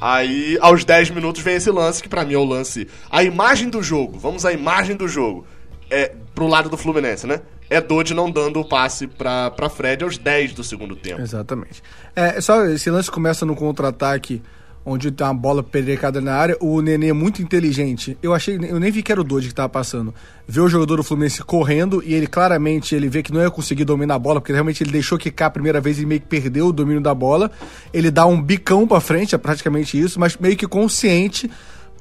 [0.00, 2.88] Aí, aos 10 minutos, vem esse lance, que pra mim é o lance.
[3.10, 5.46] A imagem do jogo, vamos à imagem do jogo.
[5.90, 7.40] É pro lado do Fluminense, né?
[7.68, 11.20] É Dodge não dando o passe pra, pra Fred aos 10 do segundo tempo.
[11.20, 11.82] Exatamente.
[12.14, 14.42] É, só esse lance começa no contra-ataque,
[14.86, 16.56] onde tem uma bola perecada na área.
[16.60, 18.16] O Nenê é muito inteligente.
[18.22, 20.14] Eu achei, eu nem vi que era o Dodge que tava passando.
[20.46, 23.84] Vê o jogador do Fluminense correndo e ele claramente ele vê que não ia conseguir
[23.84, 26.68] dominar a bola, porque realmente ele deixou quicar a primeira vez e meio que perdeu
[26.68, 27.50] o domínio da bola.
[27.92, 31.50] Ele dá um bicão pra frente, é praticamente isso, mas meio que consciente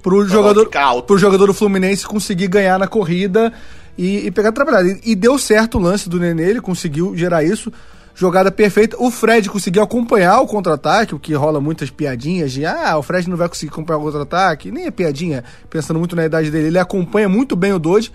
[0.03, 0.69] pro jogador,
[1.07, 3.51] pro jogador do Fluminense conseguir ganhar na corrida
[3.97, 4.89] e, e pegar trabalhado.
[4.89, 7.73] E, e deu certo o lance do Nenê, ele conseguiu gerar isso
[8.15, 8.95] jogada perfeita.
[8.99, 13.29] O Fred conseguiu acompanhar o contra-ataque, o que rola muitas piadinhas de ah, o Fred
[13.29, 14.71] não vai conseguir acompanhar o contra-ataque.
[14.71, 16.67] Nem é piadinha, pensando muito na idade dele.
[16.67, 18.11] Ele acompanha muito bem o Dodge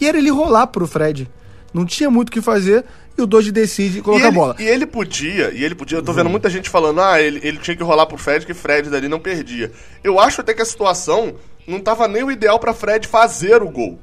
[0.00, 1.30] e era ele rolar pro Fred.
[1.72, 2.84] Não tinha muito o que fazer
[3.16, 4.56] e o Dodge decide colocar ele, a bola.
[4.58, 7.58] E ele podia, e ele podia, eu tô vendo muita gente falando, ah, ele, ele
[7.58, 9.70] tinha que rolar pro Fred, que Fred dali não perdia.
[10.02, 11.34] Eu acho até que a situação
[11.66, 13.98] não tava nem o ideal para Fred fazer o gol.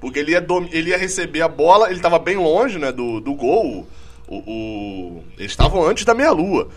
[0.00, 3.34] Porque ele ia, ele ia receber a bola, ele tava bem longe, né, do, do
[3.34, 3.86] gol.
[4.28, 6.68] O, o, eles estavam antes da meia-lua.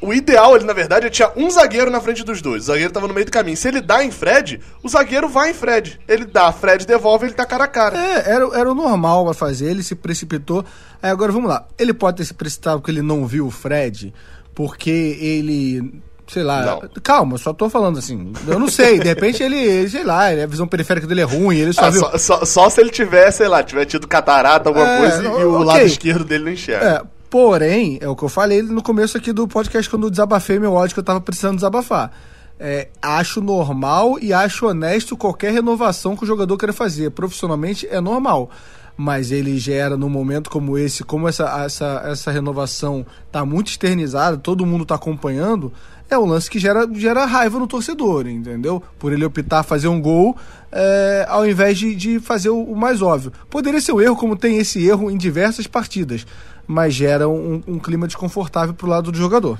[0.00, 2.64] O ideal, ele, na verdade, é tinha um zagueiro na frente dos dois.
[2.64, 3.56] O zagueiro tava no meio do caminho.
[3.56, 5.98] Se ele dá em Fred, o zagueiro vai em Fred.
[6.06, 7.96] Ele dá, Fred devolve, ele tá cara a cara.
[7.96, 10.64] É, era, era o normal a fazer, ele se precipitou.
[11.02, 11.66] Aí agora vamos lá.
[11.78, 14.12] Ele pode ter se precipitado porque ele não viu o Fred,
[14.54, 16.64] porque ele sei lá.
[16.64, 16.82] Não.
[17.02, 18.32] Calma, só tô falando assim.
[18.46, 21.72] Eu não sei, de repente ele, sei lá, a visão periférica dele é ruim, ele
[21.72, 22.00] só ah, viu.
[22.00, 25.44] Só, só, só, se ele tiver, sei lá, tiver tido catarata, alguma é, coisa, e
[25.44, 26.86] o lado esquerdo dele não enxerga.
[26.86, 30.58] É, porém, é o que eu falei no começo aqui do podcast quando eu desabafei
[30.58, 32.10] meu ódio que eu tava precisando desabafar.
[32.58, 37.10] É, acho normal e acho honesto qualquer renovação que o jogador queira fazer.
[37.10, 38.50] Profissionalmente é normal
[38.96, 44.36] mas ele gera num momento como esse, como essa, essa, essa renovação está muito externizada,
[44.36, 45.72] todo mundo está acompanhando,
[46.08, 48.82] é um lance que gera, gera raiva no torcedor, entendeu?
[48.98, 50.36] Por ele optar fazer um gol
[50.70, 53.32] é, ao invés de, de fazer o, o, mais óbvio.
[53.48, 56.26] Poderia ser um erro, como tem esse erro em diversas partidas,
[56.66, 59.58] mas gera um, um clima desconfortável pro lado do jogador.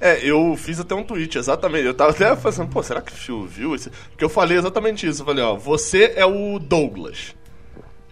[0.00, 1.86] É, eu fiz até um tweet, exatamente.
[1.86, 3.90] Eu tava até pensando, pô, será que o Phil viu esse?
[4.10, 5.22] Porque eu falei exatamente isso.
[5.22, 7.34] Eu falei, ó, você é o Douglas.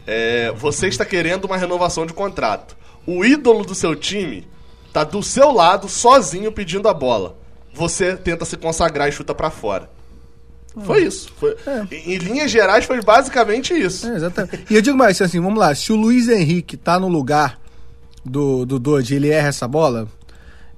[0.07, 2.77] É, você está querendo uma renovação de contrato.
[3.07, 4.49] O ídolo do seu time
[4.93, 7.37] tá do seu lado, sozinho, pedindo a bola.
[7.73, 9.91] Você tenta se consagrar e chuta para fora.
[10.85, 11.33] Foi isso.
[11.37, 11.95] Foi, é.
[11.95, 14.07] em, em, linhas gerais, foi basicamente isso.
[14.07, 14.67] É, exatamente.
[14.71, 17.59] E eu digo mais, assim, vamos lá, se o Luiz Henrique tá no lugar
[18.25, 20.07] do, do Dodge ele erra essa bola,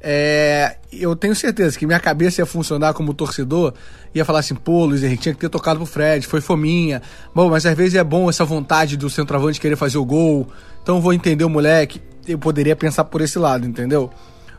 [0.01, 3.75] é, eu tenho certeza que minha cabeça ia funcionar como torcedor,
[4.15, 7.03] ia falar assim, pô, Luiz Henrique tinha que ter tocado pro Fred, foi fominha.
[7.35, 10.49] Bom, mas às vezes é bom essa vontade do centroavante querer fazer o gol,
[10.83, 14.11] então vou entender o moleque eu poderia pensar por esse lado, entendeu?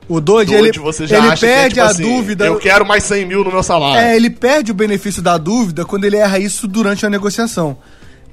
[0.07, 2.45] O Dodge, ele, ele perde é, tipo a assim, dúvida.
[2.45, 4.01] Eu quero mais 100 mil no meu salário.
[4.01, 7.77] É, ele perde o benefício da dúvida quando ele erra isso durante a negociação.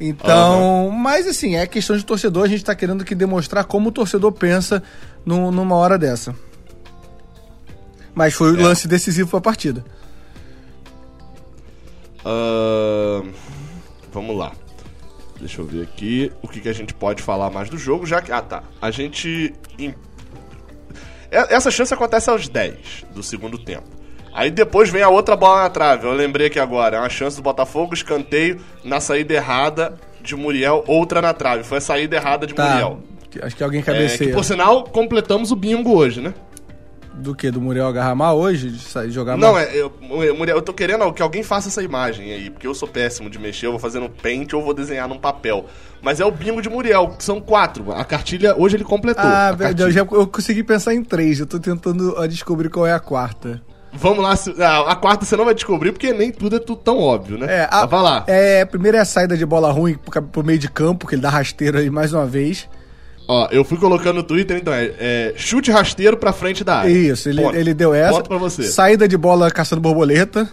[0.01, 0.91] Então, uhum.
[0.91, 4.33] mas assim, é questão de torcedor, a gente tá querendo que demonstrar como o torcedor
[4.33, 4.83] pensa
[5.25, 6.35] no, numa hora dessa.
[8.15, 8.63] Mas foi o é.
[8.63, 9.85] lance decisivo pra partida.
[12.25, 13.29] Uh,
[14.13, 14.53] vamos lá.
[15.41, 18.21] Deixa eu ver aqui o que, que a gente pode falar mais do jogo, já
[18.21, 18.31] que.
[18.31, 18.63] Ah, tá.
[18.81, 19.55] A gente.
[21.31, 23.89] Essa chance acontece aos 10 do segundo tempo.
[24.33, 26.07] Aí depois vem a outra bola na trave.
[26.07, 26.99] Eu lembrei aqui agora.
[26.99, 31.65] É uma chance do Botafogo, escanteio na saída errada de Muriel, outra na trave.
[31.65, 32.69] Foi a saída errada de tá.
[32.69, 33.01] Muriel.
[33.43, 34.29] Acho que alguém cabeceia.
[34.29, 36.35] É, que, por sinal, completamos o bingo hoje, né?
[37.15, 37.51] Do que?
[37.51, 38.71] Do Muriel agarrar hoje?
[38.71, 42.33] De sair, jogar Não, é, eu, Muriel, eu tô querendo que alguém faça essa imagem
[42.33, 45.09] aí, porque eu sou péssimo de mexer, eu vou fazer no paint ou vou desenhar
[45.09, 45.67] num papel.
[46.01, 47.93] Mas é o bingo de Muriel, que são quatro.
[47.93, 49.25] A cartilha, hoje ele completou.
[49.25, 52.93] Ah, velho, eu, já, eu consegui pensar em três, eu tô tentando descobrir qual é
[52.93, 53.61] a quarta.
[53.93, 56.99] Vamos lá, a, a quarta você não vai descobrir porque nem tudo é tudo tão
[56.99, 57.63] óbvio, né?
[57.63, 58.25] É, a, vai lá.
[58.27, 61.23] É, primeiro é a saída de bola ruim pro, pro meio de campo, que ele
[61.23, 62.69] dá rasteiro aí mais uma vez.
[63.29, 66.91] Ó, eu fui colocando no Twitter, então, é, é chute rasteiro pra frente da área.
[66.91, 68.15] Isso, ele, ele deu essa.
[68.15, 68.65] Ponto pra você.
[68.65, 70.49] Saída de bola caçando borboleta.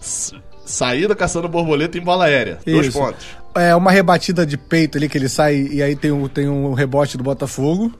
[0.00, 0.34] S
[0.64, 2.58] saída caçando borboleta em bola aérea.
[2.66, 2.76] Isso.
[2.76, 3.26] Dois pontos.
[3.54, 6.72] É uma rebatida de peito ali que ele sai e aí tem um, tem um
[6.72, 7.92] rebote do Botafogo.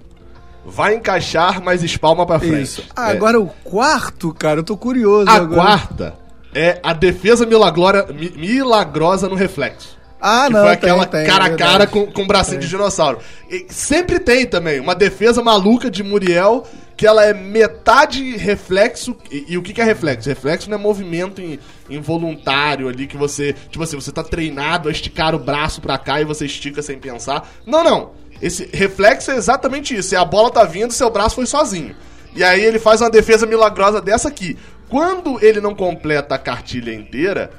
[0.64, 2.62] Vai encaixar, mas espalma pra frente.
[2.62, 2.84] Isso.
[2.94, 3.16] Ah, é.
[3.16, 5.28] Agora o quarto, cara, eu tô curioso.
[5.28, 5.62] A agora.
[5.62, 6.14] quarta
[6.54, 9.98] é a defesa milagrosa no reflexo.
[10.22, 10.60] Ah, que não.
[10.62, 12.66] Foi aquela tem, cara a cara com, com bracinho tem.
[12.66, 13.18] de dinossauro.
[13.50, 16.64] E sempre tem também uma defesa maluca de Muriel
[16.96, 19.16] que ela é metade reflexo.
[19.28, 20.28] E, e o que, que, é reflexo?
[20.28, 21.42] Reflexo não é movimento
[21.90, 23.52] involuntário ali que você.
[23.52, 27.00] Tipo assim, você tá treinado a esticar o braço pra cá e você estica sem
[27.00, 27.50] pensar.
[27.66, 28.12] Não, não.
[28.40, 30.14] Esse reflexo é exatamente isso.
[30.14, 31.96] É a bola tá vindo, seu braço foi sozinho.
[32.34, 34.56] E aí ele faz uma defesa milagrosa dessa aqui.
[34.88, 37.50] Quando ele não completa a cartilha inteira,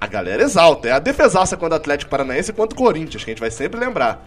[0.00, 0.88] a galera exalta.
[0.88, 3.78] É a defesaça quando o Atlético Paranaense quanto o Corinthians, que a gente vai sempre
[3.78, 4.26] lembrar.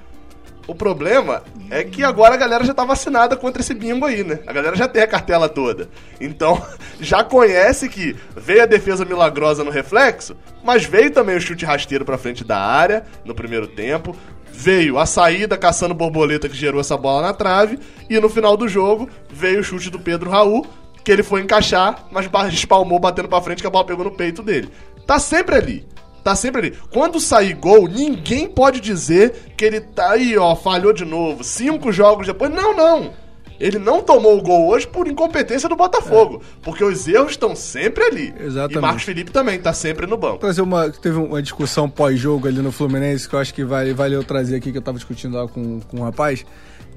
[0.65, 4.39] O problema é que agora a galera já tá vacinada contra esse bingo aí, né?
[4.47, 5.89] A galera já tem a cartela toda.
[6.21, 6.61] Então,
[7.01, 12.05] já conhece que veio a defesa milagrosa no reflexo, mas veio também o chute rasteiro
[12.05, 14.15] pra frente da área no primeiro tempo.
[14.53, 17.79] Veio a saída caçando borboleta que gerou essa bola na trave.
[18.09, 20.65] E no final do jogo veio o chute do Pedro Raul,
[21.03, 24.41] que ele foi encaixar, mas espalmou batendo pra frente que a bola pegou no peito
[24.41, 24.69] dele.
[25.05, 25.87] Tá sempre ali.
[26.23, 26.77] Tá sempre ali.
[26.91, 31.43] Quando sair gol, ninguém pode dizer que ele tá aí, ó, falhou de novo.
[31.43, 32.49] Cinco jogos depois.
[32.49, 33.11] Não, não.
[33.59, 36.41] Ele não tomou o gol hoje por incompetência do Botafogo.
[36.41, 36.59] É.
[36.61, 38.33] Porque os erros estão sempre ali.
[38.39, 38.77] Exatamente.
[38.77, 40.39] E Marcos Felipe também tá sempre no banco.
[40.39, 44.15] Trazer uma, teve uma discussão pós-jogo ali no Fluminense que eu acho que vale, vale
[44.15, 46.45] eu trazer aqui, que eu tava discutindo lá com, com um rapaz.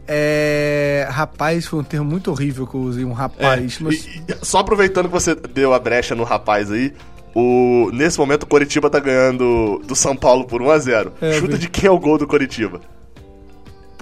[0.08, 1.06] É.
[1.10, 3.78] Rapaz foi um termo muito horrível que eu usei, um rapaz.
[3.80, 3.84] É.
[3.84, 4.06] Mas...
[4.06, 6.92] E, e, só aproveitando que você deu a brecha no rapaz aí,
[7.38, 11.12] o, nesse momento, o Coritiba tá ganhando do São Paulo por 1x0.
[11.20, 12.80] É, Chuta de quem é o gol do Coritiba.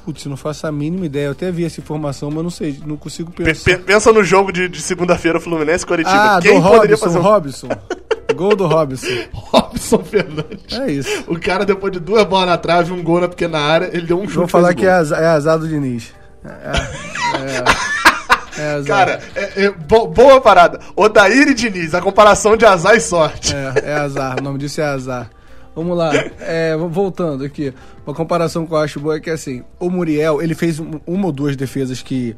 [0.04, 1.26] Putz, não faço a mínima ideia.
[1.26, 3.64] Eu até vi essa informação, mas não sei, não consigo pensar.
[3.64, 6.36] P pensa no jogo de, de segunda-feira, Fluminense Coritiba.
[6.36, 7.22] Ah, Quem do poderia Robson, fazer um...
[7.22, 7.68] Robson.
[8.36, 9.06] gol do Robson.
[9.34, 10.78] Robson Fernandes.
[10.78, 11.24] É isso.
[11.26, 14.16] O cara, depois de duas bolas na trave, um gol na pequena área, ele deu
[14.16, 14.36] um chute.
[14.36, 16.14] Vou falar que é azar, é azar do Diniz.
[16.44, 17.64] É, é.
[18.58, 20.80] É, Cara, é, é, bo boa parada.
[20.96, 23.54] Odair e Diniz, a comparação de azar e sorte.
[23.54, 25.30] É, é azar, o nome disso é azar.
[25.74, 27.74] Vamos lá, é, voltando aqui.
[28.06, 31.32] Uma comparação que eu acho boa é que assim, o Muriel, ele fez uma ou
[31.32, 32.36] duas defesas que,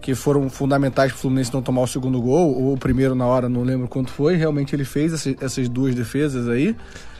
[0.00, 3.26] que foram fundamentais para o Fluminense não tomar o segundo gol, ou o primeiro na
[3.26, 4.36] hora, não lembro quanto foi.
[4.36, 6.76] Realmente ele fez essas, essas duas defesas aí.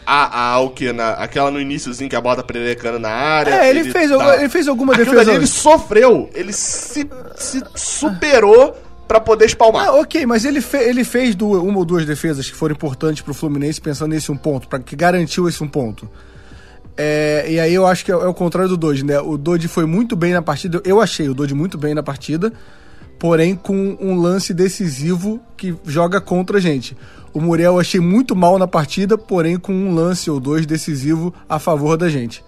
[0.06, 0.92] A, a, o que?
[0.92, 3.50] Na, aquela no iníciozinho que a bola tá prelecando na área.
[3.50, 4.36] É, ele, ele fez, tá...
[4.36, 5.34] ele fez alguma Aquilo defesa.
[5.34, 6.30] ele sofreu.
[6.32, 8.76] Ele se, se superou
[9.08, 9.88] para poder espalmar.
[9.88, 13.22] Ah, ok, mas ele, fe ele fez duas, uma ou duas defesas que foram importantes
[13.22, 16.08] pro Fluminense pensando nesse um ponto, para que garantiu esse um ponto.
[16.96, 19.20] É, e aí eu acho que é, é o contrário do Dodge, né?
[19.20, 20.80] O Dodge foi muito bem na partida.
[20.84, 22.52] Eu achei o Dodge muito bem na partida,
[23.18, 26.96] porém com um lance decisivo que joga contra a gente.
[27.36, 31.34] O Muriel eu achei muito mal na partida, porém com um lance ou dois decisivo
[31.46, 32.42] a favor da gente.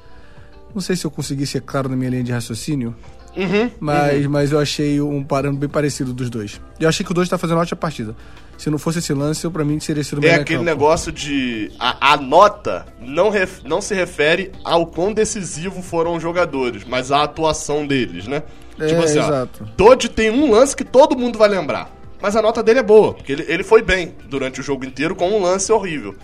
[0.75, 2.97] Não sei se eu consegui ser claro na minha linha de raciocínio.
[3.37, 4.31] Uhum, mas, uhum.
[4.31, 6.59] mas eu achei um parâmetro bem parecido dos dois.
[6.81, 8.17] Eu achei que o dois está fazendo ótima partida.
[8.57, 10.65] Se não fosse esse lance, eu, pra mim seria sido É aquele campo.
[10.65, 11.71] negócio de.
[11.79, 17.13] A, a nota não, ref, não se refere ao quão decisivo foram os jogadores, mas
[17.13, 18.43] à atuação deles, né?
[18.81, 19.65] É, tipo assim, exato.
[19.69, 19.73] ó.
[19.77, 21.98] Dodge tem um lance que todo mundo vai lembrar.
[22.21, 25.15] Mas a nota dele é boa, porque ele, ele foi bem durante o jogo inteiro
[25.15, 26.15] com um lance horrível.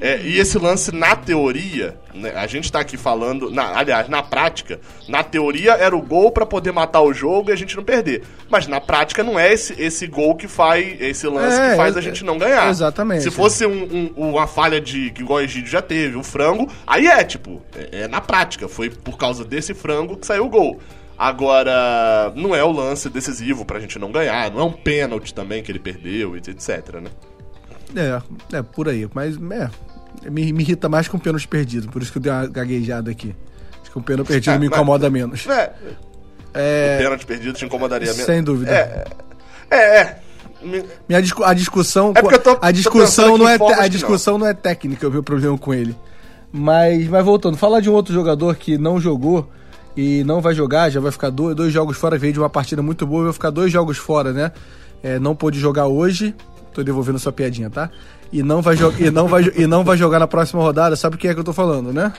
[0.00, 4.22] É, e esse lance, na teoria, né, a gente tá aqui falando, na, aliás, na
[4.22, 7.84] prática, na teoria era o gol para poder matar o jogo e a gente não
[7.84, 8.22] perder.
[8.50, 11.94] Mas na prática não é esse, esse gol que faz, esse lance é, que faz
[11.94, 12.68] é, a gente não ganhar.
[12.68, 13.22] Exatamente.
[13.22, 16.68] Se fosse um, um, uma falha de que igual o Egídio já teve, o frango,
[16.86, 18.68] aí é, tipo, é, é na prática.
[18.68, 20.80] Foi por causa desse frango que saiu o gol.
[21.16, 25.62] Agora, não é o lance decisivo pra gente não ganhar, não é um pênalti também
[25.62, 27.10] que ele perdeu, etc, né?
[27.94, 29.08] É, é por aí.
[29.14, 29.70] Mas é,
[30.30, 33.10] me, me irrita mais com um pênalti perdido, por isso que eu dei uma gaguejada
[33.10, 33.34] aqui.
[33.80, 35.46] Acho que um pênalti perdido é, me incomoda mas, menos.
[35.46, 35.72] É,
[36.52, 38.26] é, o pênalti perdido te incomodaria menos.
[38.26, 38.72] Sem dúvida.
[38.72, 39.04] É,
[39.70, 40.00] é.
[40.00, 40.24] é.
[41.06, 44.46] Minha discu a discussão, é porque eu tô, a discussão não é a discussão não.
[44.46, 45.94] não é técnica, o meu problema com ele.
[46.50, 49.50] Mas, mas voltando, falar de um outro jogador que não jogou,
[49.96, 52.82] e não vai jogar, já vai ficar dois, dois jogos fora, veio de uma partida
[52.82, 54.52] muito boa, vai ficar dois jogos fora, né?
[55.02, 56.34] É, não pôde jogar hoje,
[56.72, 57.90] tô devolvendo sua piadinha, tá?
[58.32, 61.18] E não vai, e não vai, e não vai jogar na próxima rodada, sabe o
[61.18, 62.12] que é que eu tô falando, né?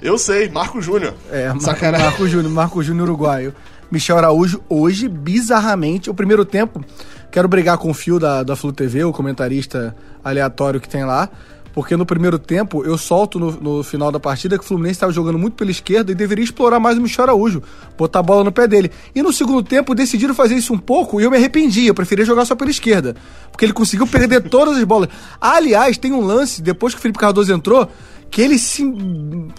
[0.00, 1.14] Eu sei, Marco Júnior.
[1.30, 3.54] É, Marco, Marco Júnior, Marco Júnior uruguaio.
[3.90, 6.84] Michel Araújo, hoje, bizarramente, o primeiro tempo,
[7.30, 11.28] quero brigar com o Fio da, da Flu TV, o comentarista aleatório que tem lá.
[11.74, 15.12] Porque no primeiro tempo, eu solto no, no final da partida que o Fluminense estava
[15.12, 17.62] jogando muito pela esquerda e deveria explorar mais o Michel Araújo,
[17.98, 18.92] botar a bola no pé dele.
[19.12, 21.86] E no segundo tempo, decidiram fazer isso um pouco e eu me arrependi.
[21.86, 23.16] Eu preferia jogar só pela esquerda.
[23.50, 25.08] Porque ele conseguiu perder todas as bolas.
[25.40, 27.90] Aliás, tem um lance, depois que o Felipe Cardoso entrou,
[28.34, 28.82] que ele se,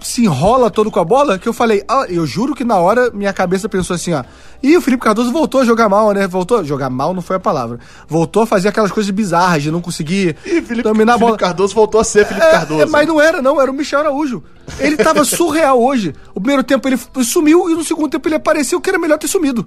[0.02, 3.10] se enrola todo com a bola, que eu falei, ah, eu juro que na hora
[3.10, 4.22] minha cabeça pensou assim, ó.
[4.62, 6.28] E o Felipe Cardoso voltou a jogar mal, né?
[6.28, 6.62] Voltou.
[6.62, 7.80] Jogar mal não foi a palavra.
[8.06, 11.32] Voltou a fazer aquelas coisas bizarras de não conseguir e Felipe, dominar a bola.
[11.32, 12.82] Felipe Cardoso voltou a ser Felipe é, Cardoso.
[12.82, 14.44] É, mas não era, não, era o Michel Araújo.
[14.78, 16.14] Ele tava surreal hoje.
[16.34, 19.30] O primeiro tempo ele sumiu e no segundo tempo ele apareceu que era melhor ter
[19.30, 19.66] sumido.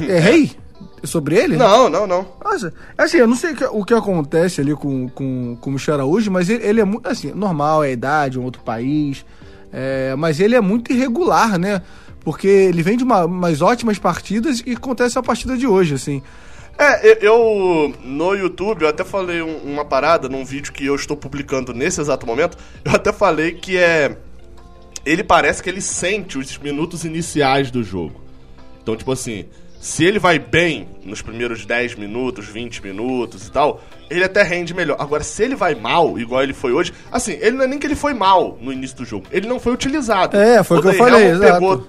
[0.00, 0.56] Errei?
[1.04, 1.56] Sobre ele?
[1.56, 2.26] Não, não, não.
[2.42, 6.30] Nossa, assim, eu não sei o que, acontece ali com, com, com o Michel Araújo,
[6.30, 9.24] mas ele, ele é muito, assim, normal, é a idade, um outro país,
[9.72, 11.82] é, mas ele é muito irregular, né?
[12.20, 16.22] Porque ele vem de uma, umas ótimas partidas e acontece a partida de hoje, assim.
[16.78, 21.16] É, eu, no YouTube eu até falei um, uma parada num vídeo que eu estou
[21.16, 22.56] publicando nesse exato momento.
[22.84, 24.16] Eu até falei que é.
[25.04, 28.20] Ele parece que ele sente os minutos iniciais do jogo.
[28.80, 29.46] Então, tipo assim,
[29.80, 34.74] se ele vai bem nos primeiros 10 minutos, 20 minutos e tal, ele até rende
[34.74, 34.96] melhor.
[34.98, 37.86] Agora, se ele vai mal, igual ele foi hoje, assim, ele não é nem que
[37.86, 40.36] ele foi mal no início do jogo, ele não foi utilizado.
[40.36, 41.52] É, foi o que eu falei, exato.
[41.52, 41.88] Pegou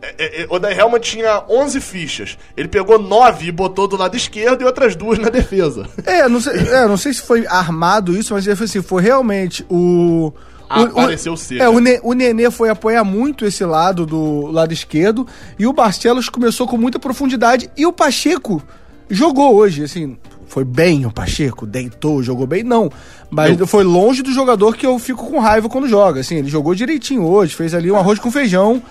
[0.00, 2.38] é, é, é, o da Helma tinha 11 fichas.
[2.56, 5.86] Ele pegou 9 e botou do lado esquerdo e outras duas na defesa.
[6.04, 10.32] É, não sei, é, não sei se foi armado isso, mas assim, foi realmente o.
[10.68, 11.60] Apareceu ser.
[11.60, 15.26] É, o, ne, o Nenê foi apoiar muito esse lado do lado esquerdo
[15.58, 18.62] e o Barcelos começou com muita profundidade e o Pacheco
[19.08, 22.90] jogou hoje, assim, foi bem o Pacheco, deitou, jogou bem, não.
[23.30, 23.66] Mas eu...
[23.66, 27.24] foi longe do jogador que eu fico com raiva quando joga, assim, ele jogou direitinho
[27.24, 28.82] hoje, fez ali um arroz com feijão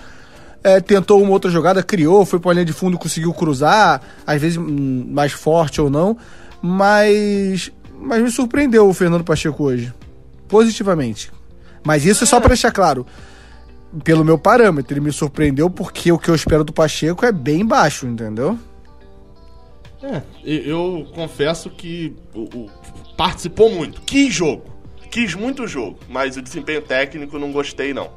[0.62, 4.58] é, tentou uma outra jogada, criou, foi pra linha de fundo, conseguiu cruzar, às vezes
[4.58, 6.16] hum, mais forte ou não,
[6.60, 7.70] mas,
[8.00, 9.92] mas me surpreendeu o Fernando Pacheco hoje,
[10.48, 11.30] positivamente.
[11.84, 13.06] Mas isso é só para deixar claro,
[14.04, 17.64] pelo meu parâmetro, ele me surpreendeu porque o que eu espero do Pacheco é bem
[17.64, 18.58] baixo, entendeu?
[20.02, 22.14] É, eu confesso que
[23.16, 24.64] participou muito, quis jogo,
[25.10, 28.10] quis muito jogo, mas o desempenho técnico não gostei não.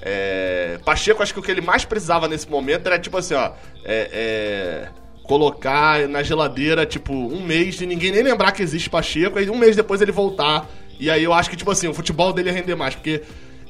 [0.00, 3.52] É, Pacheco, acho que o que ele mais precisava nesse momento era tipo assim, ó.
[3.84, 4.88] É, é,
[5.24, 9.58] colocar na geladeira, tipo, um mês e ninguém nem lembrar que existe Pacheco, aí um
[9.58, 10.68] mês depois ele voltar.
[10.98, 13.22] E aí eu acho que, tipo assim, o futebol dele ia render mais, porque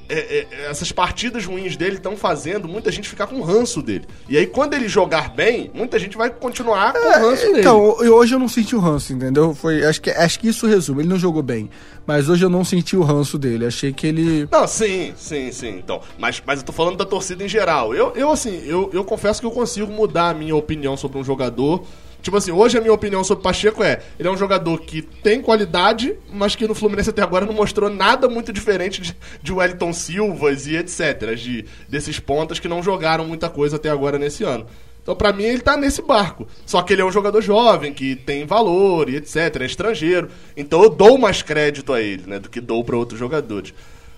[0.08, 4.04] é, é, essas partidas ruins dele estão fazendo muita gente ficar com ranço dele.
[4.28, 7.60] E aí, quando ele jogar bem, muita gente vai continuar com é, ranço dele.
[7.60, 9.54] Então, hoje eu não senti o ranço, entendeu?
[9.54, 11.02] Foi, acho, que, acho que isso resume.
[11.02, 11.68] Ele não jogou bem.
[12.06, 13.66] Mas hoje eu não senti o ranço dele.
[13.66, 14.48] Achei que ele.
[14.50, 15.78] Não, sim, sim, sim.
[15.78, 17.92] Então, mas, mas eu tô falando da torcida em geral.
[17.92, 21.24] Eu, eu assim, eu, eu confesso que eu consigo mudar a minha opinião sobre um
[21.24, 21.84] jogador
[22.22, 25.02] Tipo assim, hoje a minha opinião sobre o Pacheco é: ele é um jogador que
[25.02, 29.52] tem qualidade, mas que no Fluminense até agora não mostrou nada muito diferente de, de
[29.52, 31.34] Wellington Silvas e etc.
[31.36, 34.66] De, desses pontas que não jogaram muita coisa até agora nesse ano.
[35.06, 36.48] Então, pra mim, ele tá nesse barco.
[36.66, 39.60] Só que ele é um jogador jovem, que tem valor e etc.
[39.60, 40.28] É estrangeiro.
[40.56, 42.40] Então, eu dou mais crédito a ele, né?
[42.40, 43.72] Do que dou para outros jogadores.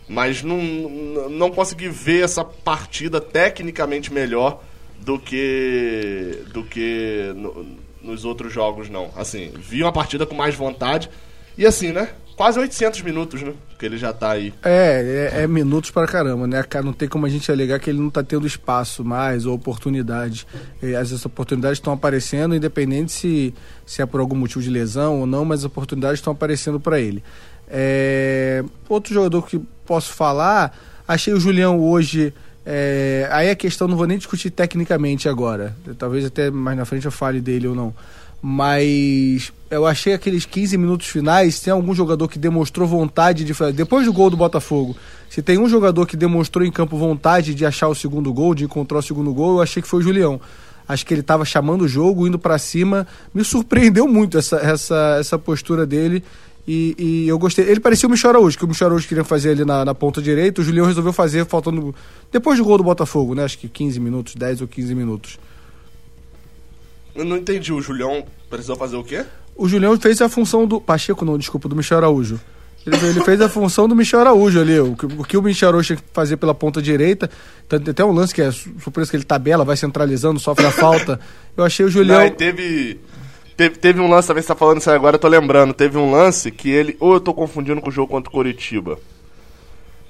[0.08, 0.58] Mas não,
[1.28, 4.62] não consegui ver essa partida tecnicamente melhor
[4.98, 6.42] do que.
[6.54, 7.34] do que.
[7.36, 7.66] No,
[8.02, 9.10] nos outros jogos, não.
[9.16, 11.10] Assim, vi uma partida com mais vontade.
[11.56, 12.08] E assim, né?
[12.36, 13.52] Quase 800 minutos, né?
[13.76, 14.54] Que ele já tá aí.
[14.62, 16.62] É, é, é minutos para caramba, né?
[16.84, 20.46] Não tem como a gente alegar que ele não tá tendo espaço mais ou oportunidade.
[20.80, 23.52] E, essas oportunidades estão aparecendo, independente se,
[23.84, 27.00] se é por algum motivo de lesão ou não, mas as oportunidades estão aparecendo para
[27.00, 27.24] ele.
[27.68, 30.78] É, outro jogador que posso falar,
[31.08, 32.32] achei o Julião hoje
[32.70, 35.74] é, aí a questão não vou nem discutir tecnicamente agora.
[35.96, 37.94] Talvez até mais na frente eu fale dele ou não.
[38.42, 43.72] Mas eu achei aqueles 15 minutos finais, tem algum jogador que demonstrou vontade de fazer.
[43.72, 44.94] Depois do gol do Botafogo,
[45.30, 48.64] se tem um jogador que demonstrou em campo vontade de achar o segundo gol, de
[48.64, 50.38] encontrar o segundo gol, eu achei que foi o Julião.
[50.86, 53.06] Acho que ele estava chamando o jogo, indo para cima.
[53.32, 56.22] Me surpreendeu muito essa, essa, essa postura dele.
[56.70, 57.64] E, e, eu gostei.
[57.64, 60.20] Ele parecia o Michel Araújo, que o Michel Araújo queria fazer ali na, na ponta
[60.20, 60.60] direita.
[60.60, 61.94] O Julião resolveu fazer faltando.
[62.30, 63.42] Depois do gol do Botafogo, né?
[63.42, 65.38] Acho que 15 minutos, 10 ou 15 minutos.
[67.14, 67.72] Eu não entendi.
[67.72, 69.24] O Julião precisou fazer o quê?
[69.56, 70.78] O Julião fez a função do.
[70.78, 72.38] Pacheco, não, desculpa, do Michel Araújo.
[72.86, 74.78] Ele, ele fez a função do Michel Araújo ali.
[74.78, 77.30] O que o, que o Michel Araújo tinha que fazer pela ponta direita.
[77.66, 81.18] Tem até um lance que é surpresa que ele tabela, vai centralizando, sofre a falta.
[81.56, 82.24] Eu achei o Julião.
[82.24, 83.00] Não, teve
[83.58, 85.74] Teve, teve um lance, também você tá falando isso agora, eu tô lembrando.
[85.74, 86.96] Teve um lance que ele.
[87.00, 89.00] Ou eu tô confundindo com o jogo contra o Coritiba.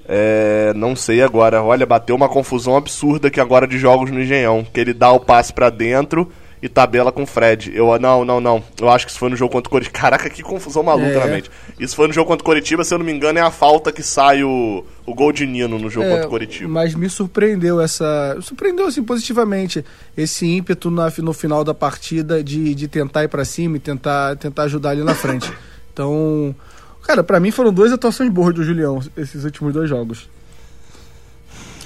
[0.07, 1.63] É, não sei agora.
[1.63, 4.63] Olha, bateu uma confusão absurda que agora de jogos no Engenhão.
[4.71, 6.31] Que ele dá o passe para dentro
[6.61, 7.71] e tabela com o Fred.
[7.73, 8.63] Eu, não, não, não.
[8.79, 9.95] Eu acho que isso foi no jogo contra o Coritiba.
[9.99, 11.19] Caraca, que confusão maluca é.
[11.19, 11.49] na mente.
[11.79, 13.91] Isso foi no jogo contra o Coritiba, se eu não me engano, é a falta
[13.91, 16.69] que sai o, o gol de Nino no jogo é, contra o Coritiba.
[16.69, 18.37] Mas me surpreendeu essa.
[18.41, 19.83] Surpreendeu, assim, positivamente
[20.17, 24.35] esse ímpeto na, no final da partida de, de tentar ir para cima e tentar,
[24.35, 25.51] tentar ajudar ali na frente.
[25.91, 26.55] Então.
[27.03, 30.29] Cara, para mim foram duas atuações boas do Julião, esses últimos dois jogos.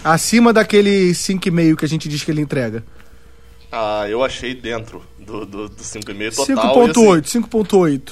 [0.04, 2.84] Acima daquele 5,5 que a gente diz que ele entrega.
[3.76, 6.76] Ah, eu achei dentro do, do, do 5,5 total.
[6.76, 7.42] 5,8, assim...
[7.42, 8.12] 5,8.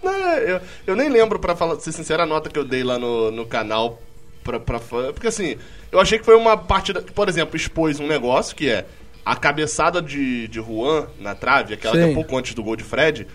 [0.46, 3.30] eu, eu nem lembro, pra falar, ser sincero, a nota que eu dei lá no,
[3.30, 4.00] no canal
[4.42, 5.12] pra, pra fã.
[5.12, 5.58] Porque assim,
[5.92, 8.86] eu achei que foi uma partida que, por exemplo, expôs um negócio que é
[9.24, 12.04] a cabeçada de, de Juan na trave, aquela Sim.
[12.04, 13.26] que é pouco antes do gol de Fred.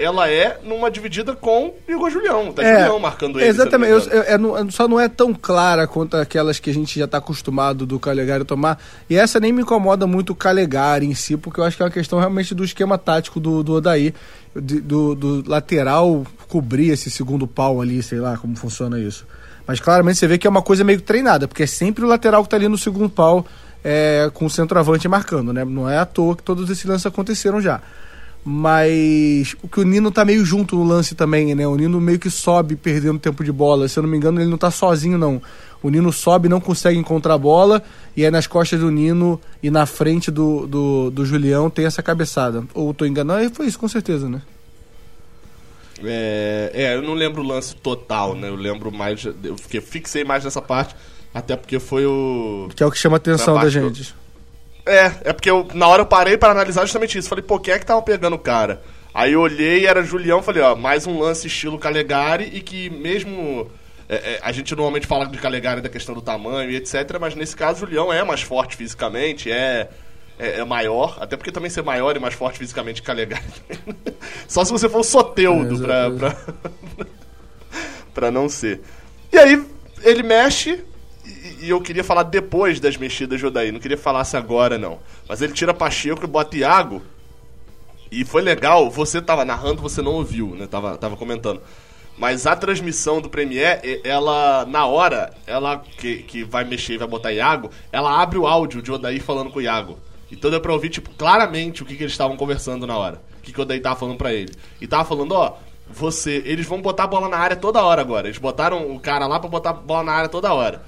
[0.00, 2.52] Ela é numa dividida com Igor Julião.
[2.52, 3.48] Tá é, Julião marcando ele.
[3.48, 3.92] Exatamente.
[3.92, 7.18] Eu, eu, eu, só não é tão clara quanto aquelas que a gente já está
[7.18, 8.80] acostumado do Calegari tomar.
[9.08, 11.86] E essa nem me incomoda muito o Calegari em si, porque eu acho que é
[11.86, 14.14] uma questão realmente do esquema tático do, do Odaí,
[14.54, 19.26] do, do lateral cobrir esse segundo pau ali, sei lá como funciona isso.
[19.66, 22.42] Mas claramente você vê que é uma coisa meio treinada, porque é sempre o lateral
[22.42, 23.46] que está ali no segundo pau
[23.84, 25.64] é, com o centroavante marcando, né?
[25.64, 27.80] Não é à toa que todos esses lances aconteceram já.
[28.44, 31.66] Mas o que o Nino tá meio junto no lance também, né?
[31.66, 33.86] O Nino meio que sobe perdendo tempo de bola.
[33.86, 35.42] Se eu não me engano, ele não tá sozinho, não.
[35.82, 37.82] O Nino sobe não consegue encontrar a bola,
[38.16, 42.02] e aí nas costas do Nino e na frente do, do, do Julião tem essa
[42.02, 42.64] cabeçada.
[42.74, 43.50] Ou tô enganado?
[43.54, 44.42] Foi isso, com certeza, né?
[46.02, 48.48] É, é, eu não lembro o lance total, né?
[48.48, 49.24] Eu lembro mais.
[49.24, 50.94] Eu fiquei, fixei mais nessa parte,
[51.32, 52.68] até porque foi o.
[52.74, 54.14] Que é o que chama a atenção da gente.
[54.86, 57.28] É, é porque eu, na hora eu parei para analisar justamente isso.
[57.28, 58.82] Falei, pô, quem é que tava pegando o cara?
[59.12, 63.70] Aí eu olhei, era Julião, falei, ó, mais um lance estilo Calegari e que mesmo.
[64.08, 67.36] É, é, a gente normalmente fala de Calegari da questão do tamanho e etc, mas
[67.36, 69.88] nesse caso Julião é mais forte fisicamente, é
[70.40, 73.38] é, é, maior, até porque também ser maior e mais forte fisicamente que legal.
[74.48, 76.36] Só se você for soteudo é, pra, pra,
[78.14, 78.80] pra não ser.
[79.30, 79.62] E aí,
[80.02, 80.82] ele mexe,
[81.62, 84.98] e, eu queria falar depois das mexidas de Odaí, não queria falar se agora não.
[85.28, 87.02] Mas ele tira Pacheco e bota Iago.
[88.10, 90.66] E foi legal, você tava narrando, você não ouviu, né?
[90.66, 91.60] Tava, tava comentando.
[92.18, 97.08] Mas a transmissão do Premiere, ela, na hora, ela que, que vai mexer e vai
[97.08, 99.98] botar Iago, ela abre o áudio de Odaí falando com o Iago.
[100.30, 103.22] Então deu pra ouvir, tipo, claramente o que, que eles estavam conversando na hora.
[103.38, 104.52] O que, que o Odaí tava falando pra ele.
[104.80, 105.56] E tava falando, ó,
[105.88, 106.42] você.
[106.44, 108.28] Eles vão botar a bola na área toda hora agora.
[108.28, 110.82] Eles botaram o cara lá pra botar a bola na área toda hora.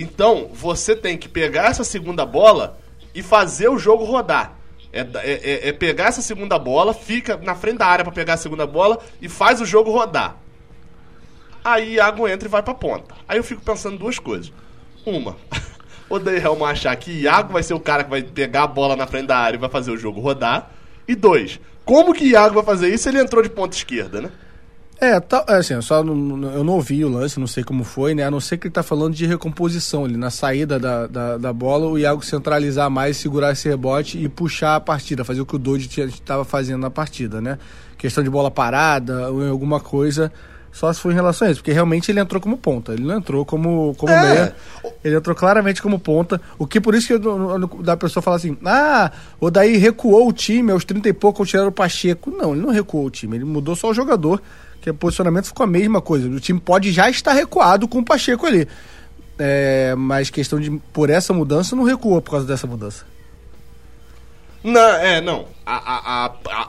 [0.00, 2.78] Então, você tem que pegar essa segunda bola
[3.14, 4.56] e fazer o jogo rodar.
[4.92, 8.34] É, é, é, é pegar essa segunda bola, fica na frente da área para pegar
[8.34, 10.36] a segunda bola e faz o jogo rodar.
[11.64, 13.14] Aí Iago entra e vai pra ponta.
[13.28, 14.52] Aí eu fico pensando duas coisas.
[15.04, 15.36] Uma,
[16.08, 19.06] o Helm achar que Iago vai ser o cara que vai pegar a bola na
[19.06, 20.70] frente da área e vai fazer o jogo rodar.
[21.06, 24.30] E dois, como que Iago vai fazer isso ele entrou de ponta esquerda, né?
[25.00, 27.84] É, tá, é assim, eu só não, eu não ouvi o lance, não sei como
[27.84, 28.24] foi, né?
[28.24, 31.52] A não ser que ele tá falando de recomposição ali, na saída da, da, da
[31.52, 35.54] bola, o Iago centralizar mais, segurar esse rebote e puxar a partida, fazer o que
[35.54, 37.58] o Doide estava fazendo na partida, né?
[37.96, 40.32] Questão de bola parada, ou alguma coisa
[40.78, 43.16] só se for em relação a isso, porque realmente ele entrou como ponta, ele não
[43.16, 44.22] entrou como, como é.
[44.22, 44.56] meia,
[45.02, 48.56] ele entrou claramente como ponta, o que por isso que eu, da pessoa fala assim,
[48.64, 52.30] ah, o daí recuou o time aos 30 e pouco ao tirar o Pacheco.
[52.30, 54.40] Não, ele não recuou o time, ele mudou só o jogador,
[54.80, 58.04] que o posicionamento ficou a mesma coisa, o time pode já estar recuado com o
[58.04, 58.68] Pacheco ali,
[59.38, 63.04] é, mas questão de, por essa mudança, não recuou por causa dessa mudança.
[64.62, 66.68] Não, é, não, a, a, a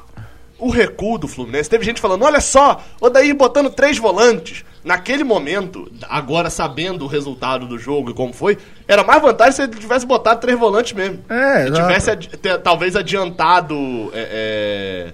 [0.59, 1.69] o recuo do Fluminense.
[1.69, 4.65] Teve gente falando: olha só, o daí botando três volantes.
[4.83, 8.57] Naquele momento, agora sabendo o resultado do jogo e como foi,
[8.87, 11.19] era mais vantagem se ele tivesse botado três volantes mesmo.
[11.27, 12.29] É, se tivesse adi
[12.63, 13.75] talvez adiantado.
[14.13, 15.13] É,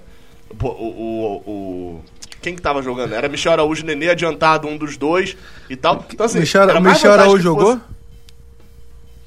[0.62, 2.04] o, o, o,
[2.46, 3.12] quem que tava jogando?
[3.12, 5.36] Era Michel Araújo e Nenê adiantado um dos dois
[5.68, 6.06] e tal.
[6.12, 7.80] Então, assim, Michel, Michel Araújo jogou?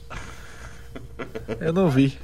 [1.60, 2.18] Eu não vi.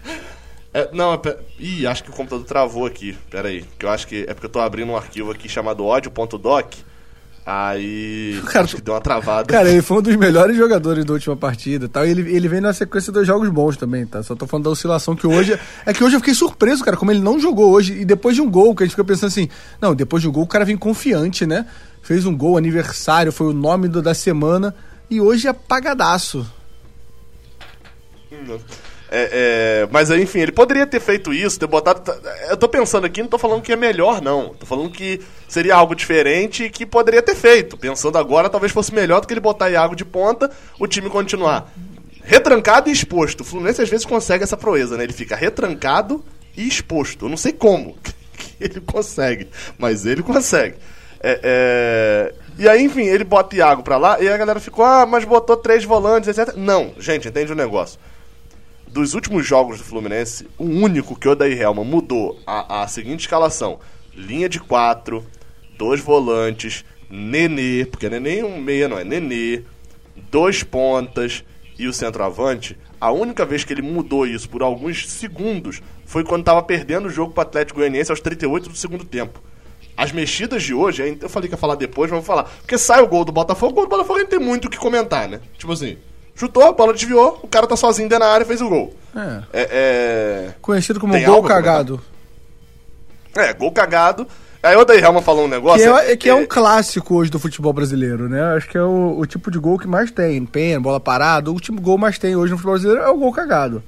[0.73, 3.17] É, não, é, ih, acho que o computador travou aqui.
[3.29, 3.65] Pera aí.
[3.77, 6.75] Que eu acho que é porque eu tô abrindo um arquivo aqui chamado ódio.doc.
[7.45, 8.41] Aí.
[8.51, 9.45] Cara, acho que deu uma travada.
[9.45, 12.05] Cara, ele foi um dos melhores jogadores da última partida tal.
[12.05, 14.23] E ele, ele vem na sequência dos jogos bons também, tá?
[14.23, 15.59] Só tô falando da oscilação que hoje.
[15.85, 17.93] É que hoje eu fiquei surpreso, cara, como ele não jogou hoje.
[17.99, 19.47] E depois de um gol, que a gente fica pensando assim.
[19.79, 21.67] Não, depois de um gol o cara vem confiante, né?
[22.01, 24.75] Fez um gol, aniversário, foi o nome do, da semana.
[25.09, 26.49] E hoje é apagadaço.
[28.31, 28.57] Hum.
[29.17, 32.13] É, é, mas enfim, ele poderia ter feito isso, ter botado.
[32.49, 34.49] Eu tô pensando aqui, não tô falando que é melhor, não.
[34.49, 37.77] Tô falando que seria algo diferente e que poderia ter feito.
[37.77, 41.71] Pensando agora, talvez fosse melhor do que ele botar Iago de ponta, o time continuar
[42.25, 43.39] retrancado e exposto.
[43.39, 45.05] O Fluminense às vezes consegue essa proeza, né?
[45.05, 46.21] Ele fica retrancado
[46.57, 47.25] e exposto.
[47.25, 47.95] Eu não sei como
[48.59, 49.47] ele consegue,
[49.77, 50.75] mas ele consegue.
[51.21, 52.33] É, é...
[52.59, 55.55] E aí, enfim, ele bota Iago pra lá e a galera ficou, ah, mas botou
[55.55, 56.53] três volantes, etc.
[56.57, 57.97] Não, gente, entende o negócio
[58.95, 63.19] dos últimos jogos do Fluminense, o único que o Odair Helma mudou a, a seguinte
[63.19, 63.77] escalação:
[64.15, 65.21] linha de quatro,
[65.77, 69.63] dois volantes, Nenê, porque Nenê é um meia, não é Nenê,
[70.31, 71.43] dois pontas
[71.77, 72.77] e o centroavante.
[72.99, 77.11] A única vez que ele mudou isso por alguns segundos foi quando estava perdendo o
[77.11, 79.43] jogo para o Atlético Goianiense aos 38 do segundo tempo.
[79.97, 82.45] As mexidas de hoje, eu falei que ia falar depois, mas vou falar.
[82.61, 84.77] Porque sai o gol do Botafogo, o gol do Botafogo não tem muito o que
[84.77, 85.41] comentar, né?
[85.57, 85.97] Tipo assim,
[86.35, 88.93] chutou, a bola desviou, o cara tá sozinho dentro da área e fez o gol.
[89.15, 89.43] É.
[89.53, 90.53] é, é...
[90.61, 92.01] Conhecido como Tem gol cagado.
[93.35, 94.27] É, gol cagado.
[94.61, 95.93] Aí o Odair falou um negócio.
[95.93, 98.41] Que, é, que é, um clássico hoje do futebol brasileiro, né?
[98.55, 100.43] Acho que é o, o tipo de gol que mais tem.
[100.43, 101.51] Pena, bola parada.
[101.51, 103.83] O tipo de gol mais tem hoje no futebol brasileiro é o gol cagado.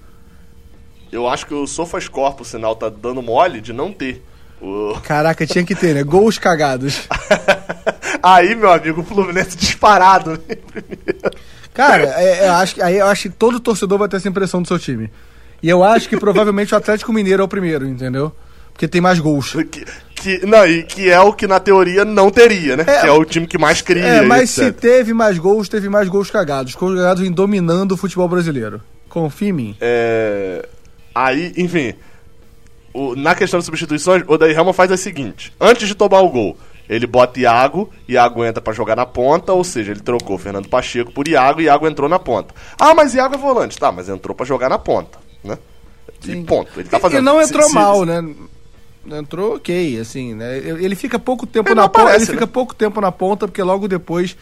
[1.12, 4.24] Eu acho que o SofaScore, por sinal, tá dando mole de não ter.
[4.62, 4.94] O...
[5.02, 6.04] Caraca, tinha que ter, né?
[6.04, 7.08] Gols cagados.
[8.36, 10.40] aí, meu amigo, o Fluminense disparado.
[11.74, 14.62] Cara, é, eu acho, que, aí eu acho que todo torcedor vai ter essa impressão
[14.62, 15.12] do seu time.
[15.62, 18.32] E eu acho que provavelmente o Atlético Mineiro é o primeiro, entendeu?
[18.74, 19.54] Porque tem mais gols.
[19.72, 22.84] Que, que, não, e que é o que na teoria não teria, né?
[22.88, 24.04] É, que é o time que mais cria.
[24.04, 26.76] É, mas se teve mais gols, teve mais gols cagados.
[26.76, 28.82] Gols cagados em dominando o futebol brasileiro.
[29.10, 29.78] Confia em mim.
[29.82, 30.68] É.
[31.14, 31.94] Aí, enfim.
[32.94, 36.30] O, na questão de substituições, o Daí Helma faz o seguinte: antes de tomar o
[36.30, 36.58] gol,
[36.90, 41.12] ele bota Iago, Iago entra para jogar na ponta, ou seja, ele trocou Fernando Pacheco
[41.12, 42.54] por Iago e Iago entrou na ponta.
[42.80, 43.78] Ah, mas Iago é volante.
[43.78, 45.58] Tá, mas entrou para jogar na ponta, né?
[46.22, 46.42] Sim.
[46.42, 46.80] E ponto.
[46.80, 47.20] Ele tá fazendo.
[47.20, 48.36] E não entrou se, mal, se, né?
[49.20, 50.58] Entrou ok, assim, né?
[50.58, 52.12] Ele fica pouco tempo ele na ponta.
[52.12, 52.26] Ele né?
[52.26, 54.36] fica pouco tempo na ponta, porque logo depois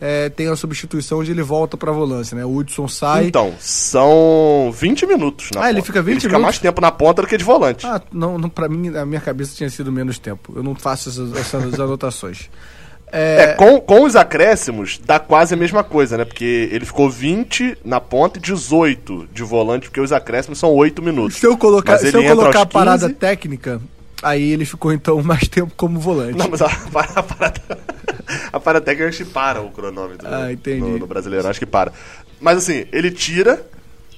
[0.00, 2.44] é, tem a substituição onde ele volta pra volância, né?
[2.44, 3.26] O Hudson sai.
[3.26, 5.70] Então, são 20 minutos na Ah, ponta.
[5.74, 6.22] ele fica 20 ele minutos?
[6.24, 7.86] fica mais tempo na ponta do que de volante.
[7.86, 10.52] Ah, não, não, pra mim, na minha cabeça tinha sido menos tempo.
[10.56, 12.48] Eu não faço essas, essas anotações.
[13.14, 13.42] É...
[13.42, 16.24] é, com, com os acréscimos, dá quase a mesma coisa, né?
[16.24, 21.02] Porque ele ficou 20 na ponta e 18 de volante, porque os acréscimos são 8
[21.02, 21.36] minutos.
[21.36, 23.82] Se eu colocar, se eu colocar a parada técnica,
[24.22, 26.38] aí ele ficou então mais tempo como volante.
[26.38, 26.66] Não, mas a,
[27.14, 27.60] a parada.
[28.52, 30.80] A Paratec acho que para o cronômetro ah, entendi.
[30.80, 31.92] No, no, brasileiro, acho que para.
[32.40, 33.64] Mas assim, ele tira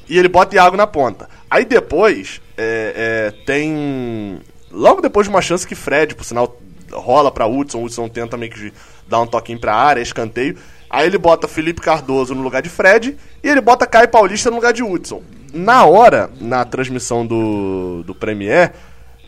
[0.09, 1.29] e ele bota Iago na ponta.
[1.49, 4.41] Aí depois é, é, tem.
[4.71, 6.61] Logo depois de uma chance que Fred, por sinal,
[6.93, 8.73] rola pra Hudson, Hudson tenta meio que
[9.09, 10.57] dar um toquinho pra área, escanteio.
[10.91, 14.57] Aí ele bota Felipe Cardoso no lugar de Fred e ele bota Caio Paulista no
[14.57, 15.23] lugar de Hudson.
[15.53, 18.73] Na hora, na transmissão do, do Premier,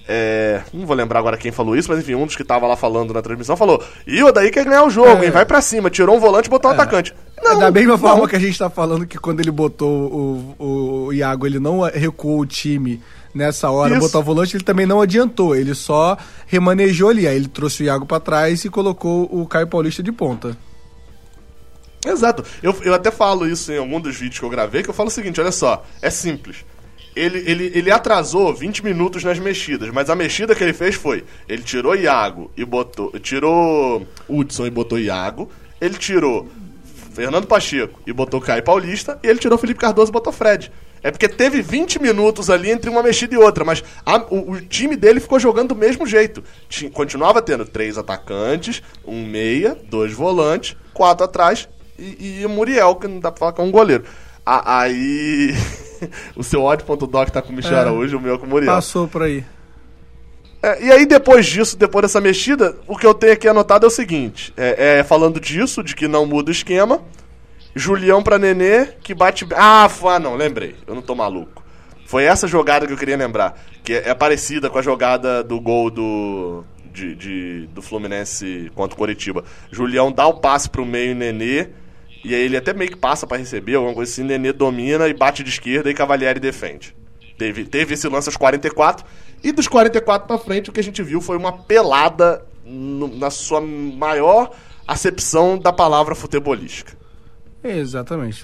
[0.09, 2.77] é, não vou lembrar agora quem falou isso, mas enfim, um dos que tava lá
[2.77, 5.27] falando na transmissão falou: E o daí quer ganhar o jogo, é.
[5.27, 5.31] hein?
[5.33, 5.91] Vai pra cima.
[5.91, 6.77] Tirou um volante e botou um é.
[6.77, 7.13] atacante.
[7.43, 7.99] Não, é da mesma não.
[7.99, 11.59] forma que a gente tá falando que quando ele botou o, o, o Iago, ele
[11.59, 13.03] não recuou o time
[13.35, 14.01] nessa hora, Isso.
[14.01, 15.57] botou o volante, ele também não adiantou.
[15.57, 17.27] Ele só remanejou ali.
[17.27, 20.57] Aí ele trouxe o Iago para trás e colocou o Caio Paulista de ponta.
[22.07, 22.45] Exato.
[22.63, 25.09] Eu, eu até falo isso em algum dos vídeos que eu gravei, que eu falo
[25.09, 26.65] o seguinte, olha só, é simples
[27.17, 31.25] ele, ele, ele atrasou 20 minutos nas mexidas, mas a mexida que ele fez foi:
[31.49, 33.11] ele tirou Iago e botou.
[33.19, 35.51] Tirou Hudson e botou Iago,
[35.81, 36.49] ele tirou
[37.15, 40.71] Fernando Pacheco e botou Caio Paulista, e ele tirou Felipe Cardoso e botou Fred.
[41.03, 44.61] É porque teve 20 minutos ali entre uma mexida e outra, mas a, o, o,
[44.61, 46.43] time dele ficou jogando do mesmo jeito.
[46.69, 53.09] Tinha, continuava tendo três atacantes, um meia, dois volantes, quatro atrás e, e Muriel, que
[53.09, 54.05] não dá pra falar que é um goleiro.
[54.45, 55.55] A, aí.
[56.37, 58.73] o seu ódio.doc tá com o Michel é, Araújo, o meu é com o Muriel.
[58.73, 59.45] Passou por aí.
[60.63, 63.89] É, e aí, depois disso, depois dessa mexida, o que eu tenho aqui anotado é
[63.89, 67.01] o seguinte: é, é falando disso, de que não muda o esquema.
[67.75, 69.47] Julião pra Nenê, que bate.
[69.55, 70.75] Ah, ah, não, lembrei.
[70.87, 71.63] Eu não tô maluco.
[72.07, 73.61] Foi essa jogada que eu queria lembrar.
[73.85, 76.65] Que é, é parecida com a jogada do gol do.
[76.87, 79.45] De, de, do Fluminense contra o Coritiba.
[79.71, 81.69] Julião dá o passe pro meio Nenê
[82.27, 85.15] e aí ele até meio que passa para receber, alguma coisa assim, Nenê domina e
[85.15, 86.93] bate de esquerda e Cavalieri defende.
[87.39, 89.07] Teve, teve esse lance aos 44.
[89.45, 93.31] E dos 44 para frente, o que a gente viu foi uma pelada no, na
[93.31, 94.51] sua maior
[94.89, 96.97] acepção da palavra futebolística.
[97.63, 98.43] exatamente.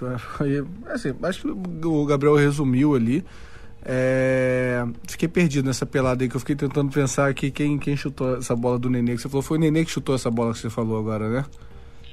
[0.86, 3.24] Assim, acho que o Gabriel resumiu ali.
[3.84, 4.84] É...
[5.08, 8.54] Fiquei perdido nessa pelada aí que eu fiquei tentando pensar aqui quem, quem chutou essa
[8.54, 9.42] bola do Nenê que você falou.
[9.42, 11.44] Foi o Nenê que chutou essa bola que você falou agora, né?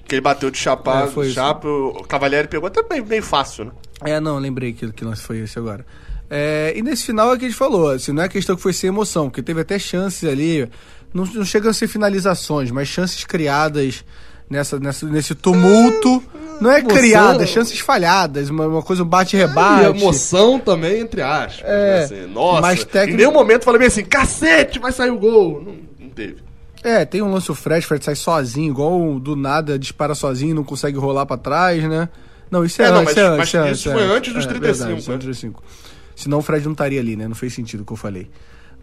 [0.10, 3.66] Que ele bateu de chapar, é, foi chapa, o Cavalieri pegou até bem, bem fácil,
[3.66, 3.72] né?
[4.04, 5.86] É, não, lembrei que, que lance foi esse agora.
[6.30, 8.74] É, e nesse final é que a gente falou, assim, não é questão que foi
[8.74, 10.68] sem emoção, porque teve até chances ali,
[11.14, 14.04] não, não chegam a ser finalizações, mas chances criadas
[14.50, 16.24] nessa, nessa, nesse tumulto.
[16.60, 19.86] Não é criada, chances falhadas, uma, uma coisa, um bate-rebate.
[19.86, 21.64] É, e emoção também, entre aspas.
[21.64, 23.14] É, né, assim, nossa, mas técnico...
[23.14, 25.64] em nenhum momento falei bem assim, cacete, vai sair o gol.
[25.64, 26.49] Não, não teve.
[26.84, 30.64] É, tem um lance o Fred, Fred sai sozinho, igual do nada dispara sozinho, não
[30.64, 32.10] consegue rolar para trás, né?
[32.50, 34.48] Não, isso é, é, não, mas, é, mas isso, é, isso foi antes dos é,
[34.48, 34.60] 35.
[34.60, 34.96] Verdade, né?
[34.96, 35.64] antes dos 35.
[36.16, 37.28] Senão o Fred não estaria ali, né?
[37.28, 38.30] Não fez sentido o que eu falei.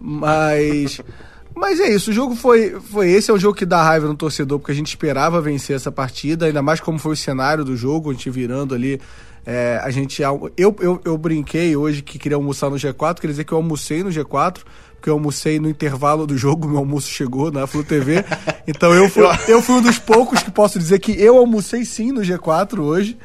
[0.01, 1.01] Mas.
[1.59, 4.15] Mas é isso, o jogo foi, foi esse, é o jogo que dá raiva no
[4.15, 7.75] torcedor, porque a gente esperava vencer essa partida, ainda mais como foi o cenário do
[7.75, 9.01] jogo, a gente virando ali.
[9.47, 10.21] É, a gente.
[10.21, 14.03] Eu, eu, eu brinquei hoje que queria almoçar no G4, quer dizer que eu almocei
[14.03, 14.59] no G4
[14.97, 18.25] porque eu almocei no intervalo do jogo, meu almoço chegou na Flu TV.
[18.67, 22.13] Então eu fui, eu fui um dos poucos que posso dizer que eu almocei sim
[22.13, 23.17] no G4 hoje.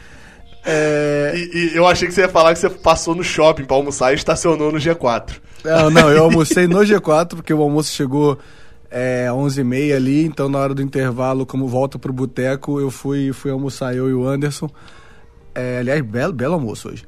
[0.64, 1.34] É...
[1.36, 4.12] E, e, eu achei que você ia falar que você passou no shopping para almoçar
[4.12, 5.32] e estacionou no G4.
[5.64, 8.38] Não, não, eu almocei no G4 porque o almoço chegou
[8.90, 13.50] é 11h30 ali, então na hora do intervalo, como volta pro boteco, eu fui, fui
[13.50, 14.70] almoçar, eu e o Anderson.
[15.56, 17.06] É, aliás, belo, belo almoço hoje.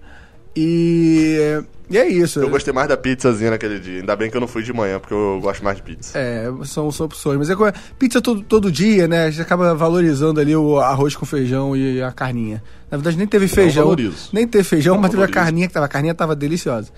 [0.55, 2.39] E, e é isso.
[2.39, 3.99] Eu gostei mais da pizzazinha naquele dia.
[3.99, 6.17] Ainda bem que eu não fui de manhã, porque eu gosto mais de pizza.
[6.17, 7.37] É, são, são opções.
[7.37, 9.25] Mas é como é- pizza todo, todo dia, né?
[9.25, 12.63] A gente acaba valorizando ali o arroz com feijão e a carninha.
[12.91, 13.83] Na verdade, nem teve feijão.
[13.85, 14.29] valorizo.
[14.31, 15.43] Nem teve feijão, Não mas teve a valorizo.
[15.45, 15.85] carninha que tava.
[15.85, 16.89] A carninha tava deliciosa.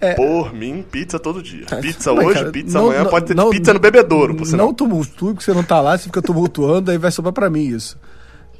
[0.00, 0.14] É.
[0.14, 1.66] Por mim, pizza todo dia.
[1.82, 4.66] Pizza Mas, hoje, cara, pizza não- amanhã, não- pode ter não- pizza no bebedouro, sinal.
[4.68, 7.66] Não tumultue, porque você não tá lá, você fica tumultuando, aí vai sobrar pra mim
[7.66, 7.98] isso.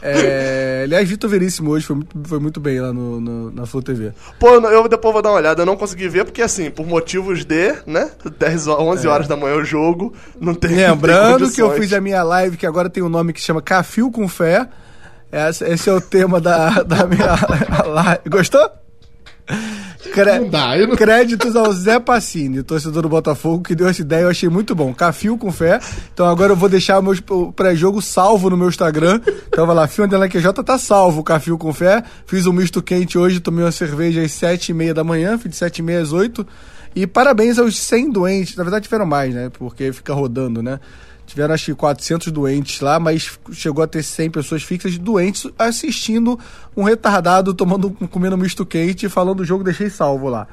[0.03, 3.83] É, aliás, Vitor Veríssimo hoje foi muito, foi muito bem lá no, no- na Flow
[3.83, 4.13] TV.
[4.39, 5.63] Pô, eu depois vou dar uma olhada.
[5.63, 8.11] Eu não consegui ver porque, assim, por motivos de, né?
[8.39, 10.91] 10, ho- 11 horas da manhã o jogo, não tem É.
[10.91, 13.41] Lembrando não tem que eu fiz a minha live, que agora tem um nome que
[13.41, 14.69] chama Cafio com Fé.
[15.33, 17.35] Esse, esse é o tema da, da minha
[17.87, 18.21] live.
[18.31, 18.71] Gostou?
[20.13, 24.01] Cre- Não dá, eu não- Créditos ao Zé Pacini, torcedor do Botafogo, que deu essa
[24.01, 24.93] ideia, eu achei muito bom.
[24.95, 25.79] Cafio com fé.
[26.13, 29.21] Então agora eu vou deixar o meu pré-jogo salvo no meu Instagram.
[29.49, 32.03] Então vai lá, Fio QJ tá salvo, Cafio com fé.
[32.27, 35.51] Fiz um misto quente hoje, tomei uma cerveja às sete e meia da manhã, fiz
[35.51, 36.47] de sete e meia às oito.
[36.97, 39.51] E parabéns aos 100 doentes, na verdade tiveram mais, né?
[39.57, 40.81] Porque fica rodando, né?
[41.29, 46.39] Tiveram acho que 400 doentes lá, mas chegou a ter 100 pessoas fixas doentes assistindo
[46.75, 50.49] um retardado tomando, comendo misto quente e falando do jogo, deixei salvo lá.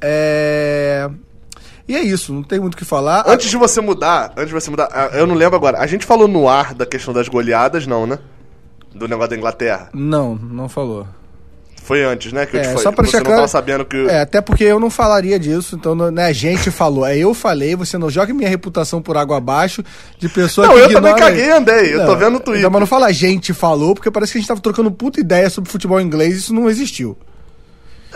[0.00, 1.10] É...
[1.88, 3.24] E é isso, não tem muito o que falar.
[3.26, 5.80] Antes de você mudar, antes de você mudar, ah, eu não lembro agora.
[5.80, 8.20] A gente falou no ar da questão das goleadas, não, né?
[8.94, 9.90] Do negócio da Inglaterra.
[9.92, 11.04] Não, não falou.
[11.84, 12.46] Foi antes, né?
[12.46, 12.82] Que eu É, te falei.
[12.82, 13.36] só pra você não claro.
[13.38, 13.96] tava sabendo que.
[14.06, 17.16] É, até porque eu não falaria disso, então não não é a gente falou, é
[17.18, 19.82] eu falei, você não joga minha reputação por água abaixo
[20.18, 22.60] de pessoa Não, que eu também ignora- caguei e andei, eu tô vendo no Twitter.
[22.60, 25.18] Então, mas não fala a gente falou, porque parece que a gente tava trocando puta
[25.20, 27.18] ideia sobre futebol inglês, isso não existiu.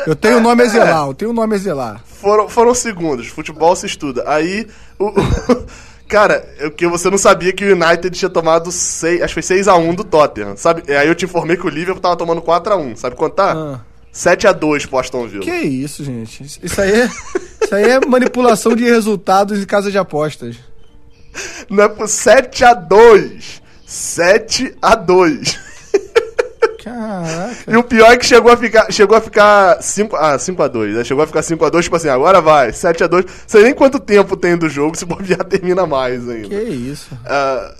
[0.07, 0.69] Eu tenho o nome a É.
[0.69, 2.01] zelar, eu tenho o nome a zelar.
[2.07, 4.23] Foram, foram segundos, futebol se estuda.
[4.27, 4.67] Aí,
[4.99, 5.11] o,
[6.09, 9.57] cara, o que você não sabia que o United tinha tomado 6, acho que foi
[9.59, 10.83] 6x1 do Tottenham, sabe?
[10.89, 13.53] E Aí eu te informei que o Liverpool tava tomando 4x1, sabe quanto tá?
[13.53, 13.81] Ah.
[14.15, 15.45] 7x2 pro Aston Villa.
[15.45, 16.43] Que isso, gente?
[16.43, 17.05] Isso- Isso aí é,
[17.63, 20.57] isso aí é manipulação de resultados em casa de apostas.
[21.69, 23.61] Não é por 7x2.
[23.87, 25.59] 7x2.
[26.87, 27.57] Caraca.
[27.67, 30.69] E o pior é que chegou a ficar, chegou a ficar 5 ah, 5 a
[30.69, 31.03] 2, né?
[31.03, 33.25] Chegou a ficar 5 a 2, tipo assim, agora vai, 7 a 2.
[33.45, 36.49] Sei nem quanto tempo tem do jogo, se bobear termina mais ainda.
[36.49, 37.09] Que isso?
[37.25, 37.75] Ah,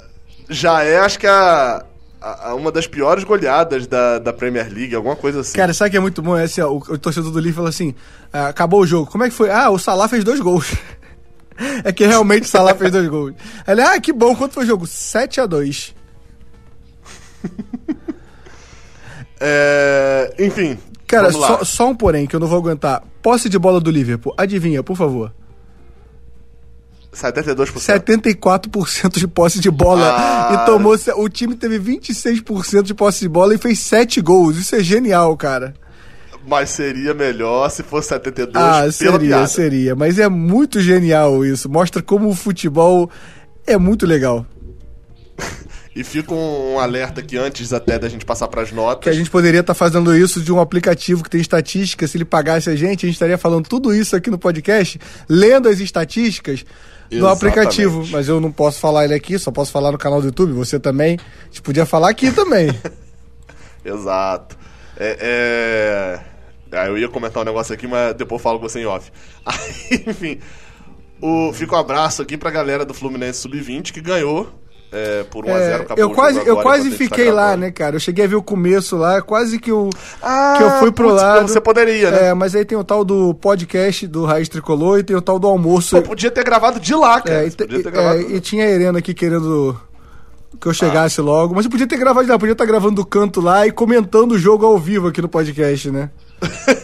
[0.51, 1.85] já é, acho que a,
[2.59, 5.57] uma das piores goleadas da, da Premier League, alguma coisa assim.
[5.57, 6.37] Cara, sabe que é muito bom?
[6.37, 7.95] Esse, ó, o, o torcedor do Liverpool falou assim:
[8.33, 9.09] ah, acabou o jogo.
[9.09, 9.51] Como é que foi?
[9.51, 10.75] Ah, o Salah fez dois gols.
[11.85, 13.35] é que realmente o Salah fez dois gols.
[13.69, 14.35] Ele, ah, que bom.
[14.35, 14.85] Quanto foi o jogo?
[14.85, 15.95] 7 a 2
[19.41, 20.79] É, enfim.
[21.07, 23.03] Cara, só, só um porém que eu não vou aguentar.
[23.23, 24.35] Posse de bola do Liverpool.
[24.37, 25.33] Adivinha, por favor.
[27.13, 27.79] 72%.
[27.79, 30.15] 74% de posse de bola.
[30.19, 30.55] Ah.
[30.63, 30.95] E tomou.
[31.17, 34.57] O time teve 26% de posse de bola e fez 7 gols.
[34.59, 35.75] Isso é genial, cara.
[36.47, 39.47] Mas seria melhor se fosse 72 Ah, seria, piada.
[39.47, 39.97] seria.
[39.97, 41.69] Mas é muito genial isso.
[41.69, 43.11] Mostra como o futebol
[43.67, 44.47] é muito legal.
[45.97, 49.03] E fica um alerta aqui antes até da gente passar pras notas.
[49.03, 52.07] Que a gente poderia estar fazendo isso de um aplicativo que tem estatística.
[52.07, 55.71] Se ele pagasse a gente, a gente estaria falando tudo isso aqui no podcast, lendo
[55.71, 56.67] as estatísticas
[57.09, 57.47] do Exatamente.
[57.47, 58.07] aplicativo.
[58.11, 60.53] Mas eu não posso falar ele aqui, só posso falar no canal do YouTube.
[60.53, 61.17] Você também.
[61.17, 62.69] A gente podia falar aqui também.
[63.83, 64.55] Exato.
[64.99, 66.79] É, é...
[66.79, 69.11] Ah, eu ia comentar um negócio aqui, mas depois falo com você em off.
[69.47, 70.41] Aí, enfim,
[71.23, 71.55] o...
[71.55, 74.66] fica um abraço aqui pra galera do Fluminense Sub-20 que ganhou
[74.97, 75.51] é, por 1x0.
[75.51, 77.97] É, acabou eu o quase, eu quase tá fiquei lá, né, cara?
[77.97, 79.91] Eu cheguei a ver o começo lá, quase que eu,
[80.23, 81.49] Ah, que eu fui pro putz, lado.
[81.49, 82.29] Você poderia, né?
[82.29, 85.39] É, mas aí tem o tal do podcast do Raiz Tricolor e tem o tal
[85.39, 85.97] do almoço.
[85.97, 87.45] Pô, podia ter gravado de lá, cara.
[87.45, 88.21] É, e, podia ter é, gravado...
[88.21, 89.79] e tinha a Helena aqui querendo
[90.59, 90.75] que eu Ah.
[90.75, 91.55] chegasse logo.
[91.55, 94.33] Mas eu podia ter gravado de lá, podia estar gravando do canto lá e comentando
[94.33, 96.11] o jogo ao vivo aqui no podcast, né?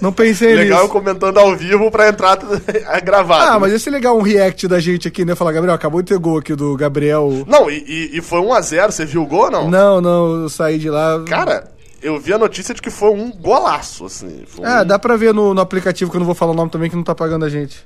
[0.01, 0.93] Não pensei Legal nisso.
[0.93, 2.39] comentando ao vivo pra entrar
[3.05, 3.45] gravado.
[3.45, 3.59] Ah, né?
[3.59, 5.35] mas ia ser legal um react da gente aqui, né?
[5.35, 7.45] Falar, Gabriel, acabou de ter gol aqui do Gabriel.
[7.47, 9.71] Não, e, e- foi 1x0, você viu o gol ou não?
[9.71, 11.23] Não, não, eu saí de lá.
[11.27, 11.65] Cara,
[12.03, 14.43] eu vi a notícia de que foi um golaço, assim.
[14.47, 14.87] Foi Ah, um...
[14.87, 16.97] dá pra ver no, no aplicativo que eu não vou falar o nome também, que
[16.97, 17.85] não tá pagando a gente.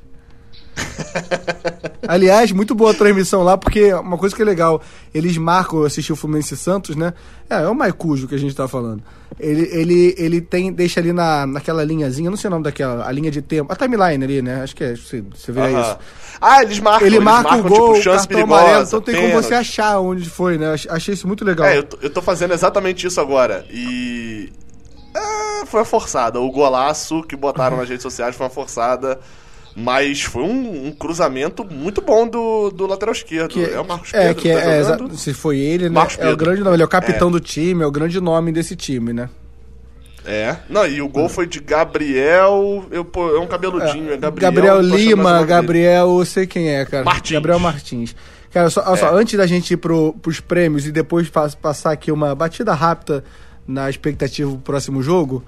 [2.09, 4.81] Aliás, muito boa a transmissão lá, porque uma coisa que é legal,
[5.15, 7.13] eles marcam, eu assisti o Fluminense e Santos, né?
[7.51, 9.03] É, é o Maicujo que a gente tá falando.
[9.39, 13.13] Ele, ele, ele tem, deixa ali na, naquela linhazinha, não sei o nome daquela, a
[13.13, 14.63] linha de tempo, a timeline ali, né?
[14.63, 15.81] Acho que é, você, você vê Aham.
[15.81, 15.99] isso.
[16.41, 19.01] Ah, eles marcam, Ele eles marca marcam, o gol, tipo, chance cartão perigosa, amarelo, então
[19.01, 20.75] tem como você achar onde foi, né?
[20.75, 21.67] Ach- Achei isso muito legal.
[21.67, 23.65] É, eu tô, eu tô fazendo exatamente isso agora.
[23.71, 24.53] E.
[25.15, 26.39] É, foi uma forçada.
[26.41, 29.19] O golaço que botaram nas redes sociais foi uma forçada.
[29.79, 33.51] Mas foi um, um cruzamento muito bom do, do lateral esquerdo.
[33.51, 36.01] Que, é o Marcos é, Pedro que tá é, se foi ele, né?
[36.19, 37.33] É o grande nome, ele é o capitão É.
[37.33, 39.29] do time, é o grande nome desse time, né?
[40.25, 40.57] É.
[40.69, 42.85] Não, e o gol foi de Gabriel.
[42.91, 44.51] Eu, pô, é um cabeludinho, é, Gabriel.
[44.53, 45.45] Gabriel Lima.
[45.45, 47.05] Gabriel, eu sei quem é, cara.
[47.05, 47.33] Martins.
[47.33, 48.17] Gabriel Martins.
[48.53, 49.21] Cara, só, olha só, É.
[49.21, 53.23] antes da gente ir pro, pros prêmios e depois pa- passar aqui uma batida rápida
[53.69, 55.45] na expectativa do próximo jogo,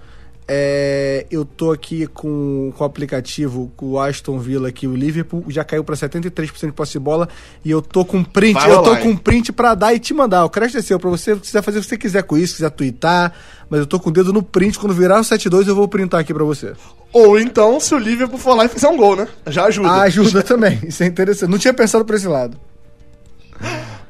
[0.51, 5.45] é, eu tô aqui com, com o aplicativo, com o Aston Villa aqui, o Liverpool
[5.49, 7.29] já caiu pra 73% de posse de bola
[7.63, 10.15] e eu tô com print, Vai eu tô rolar, com print pra dar e te
[10.15, 10.47] mandar.
[10.47, 12.55] O crédito é seu, pra você, se quiser fazer o que você quiser com isso,
[12.55, 13.35] quiser twittar,
[13.69, 16.21] mas eu tô com o dedo no print, quando virar o 7-2 eu vou printar
[16.21, 16.73] aqui pra você.
[17.13, 19.29] Ou então, se o Liverpool for lá e fizer um gol, né?
[19.49, 19.89] Já ajuda.
[19.89, 20.79] Ah, ajuda também.
[20.89, 21.51] Isso é interessante.
[21.51, 22.59] Não tinha pensado por esse lado.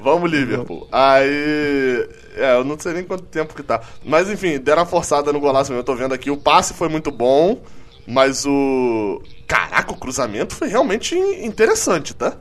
[0.01, 0.87] Vamos, Liverpool.
[0.93, 2.09] Aí.
[2.39, 3.81] É, eu não sei nem quanto tempo que tá.
[4.05, 5.81] Mas enfim, deram uma forçada no golaço mesmo.
[5.81, 6.31] Eu tô vendo aqui.
[6.31, 7.61] O passe foi muito bom,
[8.07, 9.21] mas o.
[9.47, 12.35] Caraca, o cruzamento foi realmente interessante, tá?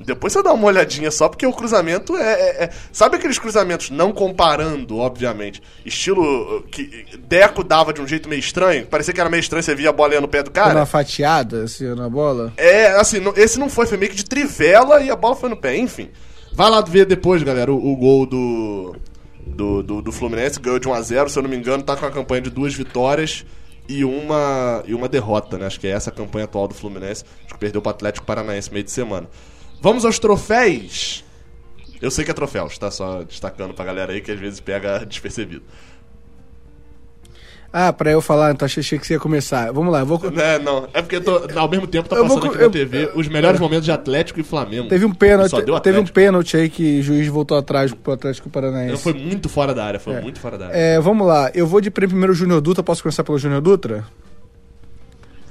[0.00, 3.90] Depois você dá uma olhadinha só, porque o cruzamento é, é- é- Sabe aqueles cruzamentos,
[3.90, 8.86] não comparando, obviamente, estilo uh, que Deco dava de um jeito meio estranho?
[8.86, 10.74] Parecia que era meio estranho, você via a bola no pé do cara.
[10.80, 12.52] uma fatiada, assim, na bola.
[12.56, 15.48] É, assim, não- esse não foi, foi meio que de trivela e a bola foi
[15.48, 16.10] no pé, enfim.
[16.52, 18.96] Vai lá ver depois, galera, o, o gol do,
[19.46, 22.10] do, do, do Fluminense, ganhou de 1x0, se eu não me engano, tá com a
[22.10, 23.44] campanha de duas vitórias
[23.88, 25.66] e uma, e uma derrota, né?
[25.66, 27.24] Acho que é essa a campanha atual do Fluminense.
[27.44, 29.28] Acho que perdeu pro Atlético Paranaense meio de semana.
[29.80, 31.24] Vamos aos troféus.
[32.00, 32.90] Eu sei que é troféus, tá?
[32.90, 35.64] Só destacando pra galera aí que às vezes pega despercebido.
[37.76, 39.72] Ah, pra eu falar, então achei que você ia começar.
[39.72, 40.20] Vamos lá, eu vou.
[40.36, 42.58] É, não, é porque eu tô- ao mesmo tempo tá Eu vou passando co- aqui
[42.58, 44.88] na eu- TV os melhores momentos de Atlético e Flamengo.
[44.88, 48.12] Teve um pênalti, Só deu teve um pênalti aí que o juiz voltou atrás pro
[48.12, 49.02] Atlético Paranaense.
[49.02, 50.76] Foi muito fora da área, foi muito fora da área.
[50.76, 54.04] É, vamos lá, eu vou de primeiro o Júnior Dutra, posso começar pelo Júnior Dutra?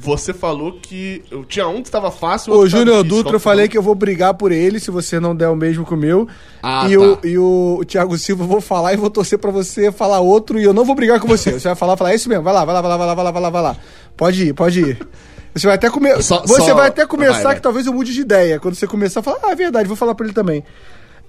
[0.03, 1.23] Você falou que.
[1.31, 2.53] Eu tinha um que estava fácil.
[2.53, 3.03] O Júnior.
[3.03, 5.85] Dutra, eu falei que eu vou brigar por ele se você não der o mesmo
[5.85, 6.27] que o meu.
[6.61, 7.01] Ah, e, tá.
[7.01, 10.19] o, e o, o Thiago Silva, eu vou falar e vou torcer pra você falar
[10.19, 11.53] outro e eu não vou brigar com você.
[11.53, 13.13] Você vai falar, falar, é isso mesmo, vai lá, vai lá, vai lá, vai lá,
[13.15, 13.77] vai lá, vai lá, vai lá.
[14.17, 15.07] Pode ir, pode ir.
[15.55, 16.19] Você vai até comer.
[16.23, 17.55] Só- você só- vai até começar vai, vai.
[17.55, 18.59] que talvez eu mude de ideia.
[18.59, 20.63] Quando você começar a falar, ah, é verdade, vou falar pra ele também.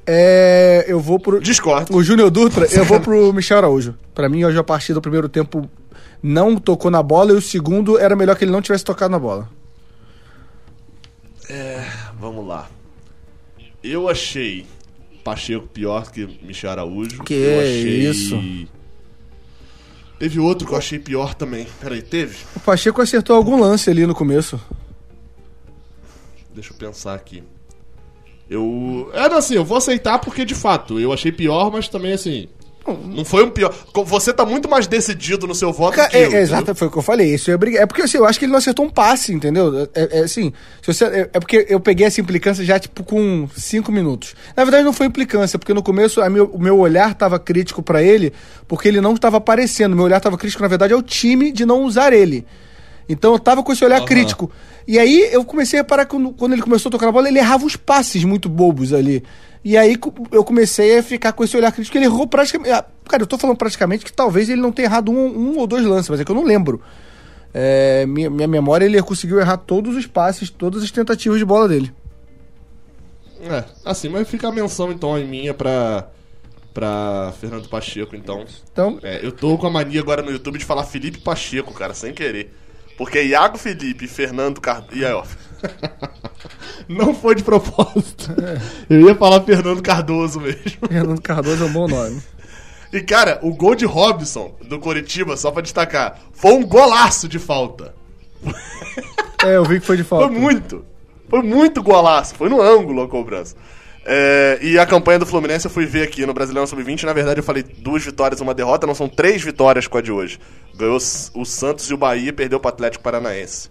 [0.06, 1.40] É, eu vou pro.
[1.40, 1.96] Discordo.
[1.96, 3.94] O Júnior Dutra, eu vou pro Michel Araújo.
[4.14, 5.68] Pra mim, hoje a partida do primeiro tempo
[6.26, 9.18] não tocou na bola e o segundo era melhor que ele não tivesse tocado na
[9.18, 9.46] bola.
[12.18, 12.70] Vamos lá.
[13.82, 14.64] Eu achei
[15.22, 17.22] Pacheco pior que Michel Araújo.
[17.24, 18.08] Que eu achei...
[18.08, 18.68] isso.
[20.18, 21.66] Teve outro que eu achei pior também.
[21.78, 22.38] Peraí, teve?
[22.56, 24.58] O Pacheco acertou algum lance ali no começo.
[26.54, 27.42] Deixa eu pensar aqui.
[28.48, 29.10] Eu.
[29.12, 32.48] É, não, assim, eu vou aceitar porque de fato eu achei pior, mas também assim.
[32.86, 33.74] Não foi um pior.
[34.06, 36.20] Você tá muito mais decidido no seu voto Ca- que eu.
[36.20, 36.42] É, é, entendeu?
[36.42, 37.34] exato, foi o que eu falei.
[37.34, 37.80] Isso eu briguei.
[37.80, 39.88] É porque assim, eu acho que ele não acertou um passe, entendeu?
[39.94, 43.48] É, é, assim, se você, é, é porque eu peguei essa implicância já, tipo, com
[43.56, 44.34] cinco minutos.
[44.56, 47.82] Na verdade, não foi implicância, porque no começo a meu- o meu olhar tava crítico
[47.82, 48.32] pra ele,
[48.68, 49.96] porque ele não estava aparecendo.
[49.96, 52.44] Meu olhar tava crítico, na verdade, ao time de não usar ele.
[53.08, 54.06] Então eu tava com esse olhar Aham.
[54.06, 54.50] crítico.
[54.86, 57.38] E aí eu comecei a reparar que quando, ele começou a tocar na bola, ele
[57.38, 59.22] errava uns passes muito bobos ali.
[59.64, 59.96] E aí
[60.30, 61.96] eu comecei a ficar com esse olhar crítico.
[61.96, 62.70] Ele errou praticamente.
[62.70, 65.66] ah, Cara, eu tô falando praticamente que talvez ele não tenha errado um, um ou
[65.66, 66.82] dois lances, mas é que eu não lembro.
[67.52, 71.68] É, minha, minha memória, ele conseguiu errar todos os passes, todas as tentativas de bola
[71.68, 71.92] dele.
[73.40, 76.08] É, assim, mas fica a menção então em minha pra.
[76.72, 78.44] pra Fernando Pacheco, então.
[78.72, 81.94] Então, É, eu tô com a mania agora no YouTube de falar Felipe Pacheco, cara,
[81.94, 82.52] sem querer.
[82.96, 84.96] Porque Iago Felipe Fernando Cardoso.
[84.96, 85.24] E aí, ó.
[86.88, 88.30] Não foi de propósito.
[88.88, 90.88] Eu ia falar Fernando Cardoso mesmo.
[90.88, 92.22] Fernando Cardoso é um bom nome.
[92.92, 97.38] E, cara, o gol de Robson, do Coritiba, só pra destacar, foi um golaço de
[97.38, 97.94] falta.
[99.44, 100.28] É, eu vi que foi de falta.
[100.28, 100.84] Foi muito.
[101.28, 102.34] Foi muito golaço.
[102.34, 103.56] Foi no ângulo a cobrança.
[104.06, 107.04] É, e a campanha do Fluminense eu fui ver aqui no Brasileirão Sub-20.
[107.04, 108.86] Na verdade, eu falei duas vitórias uma derrota.
[108.86, 110.38] Não são três vitórias com a de hoje.
[110.76, 113.70] Ganhou o Santos e o Bahia e perdeu pro Atlético Paranaense.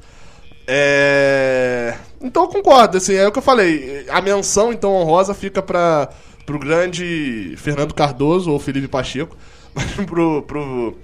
[0.65, 1.95] É...
[2.21, 4.05] Então eu concordo, assim, é o que eu falei.
[4.09, 6.09] A menção, então, honrosa fica para
[6.45, 9.37] pro grande Fernando Cardoso ou Felipe Pacheco.
[10.05, 10.95] Pro, pro...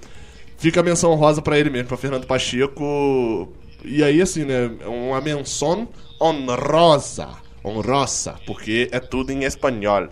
[0.57, 3.51] Fica a menção honrosa pra ele mesmo, pra Fernando Pacheco.
[3.83, 4.69] E aí, assim, né?
[4.85, 5.87] Uma menção
[6.21, 7.29] honrosa.
[7.63, 10.07] Honrosa, porque é tudo em espanhol.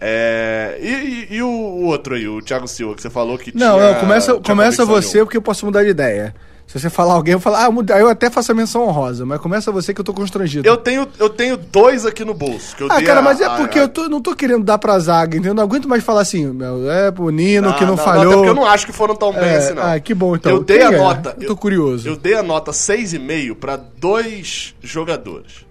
[0.00, 0.78] É...
[0.80, 0.88] E,
[1.32, 1.48] e- e o
[1.84, 3.92] outro aí, o Thiago Silva, que você falou que Não, tinha...
[3.92, 6.34] não, começa, começa você, porque eu posso mudar de ideia.
[6.66, 9.40] Se você falar alguém, eu falo, ah, muda- eu até faço a menção honrosa, mas
[9.40, 10.66] começa você que eu tô constrangido.
[10.68, 12.74] Eu tenho, eu tenho dois aqui no bolso.
[12.90, 14.98] Ah, cara, a- mas é a- porque a- eu tô- não tô querendo dar pra
[14.98, 15.54] zaga, entendeu?
[15.54, 18.32] Não aguento mais falar assim, meu, é pro Nino que não, até falhou.
[18.34, 19.82] porque eu não acho que foram tão bem É, assim, não.
[19.84, 20.50] ah, que bom, então.
[20.52, 20.98] Eu dei Quem a é?
[20.98, 21.36] nota.
[21.40, 22.08] Eu tô curioso.
[22.08, 25.64] Eu dei a nota 6,5 pra dois jogadores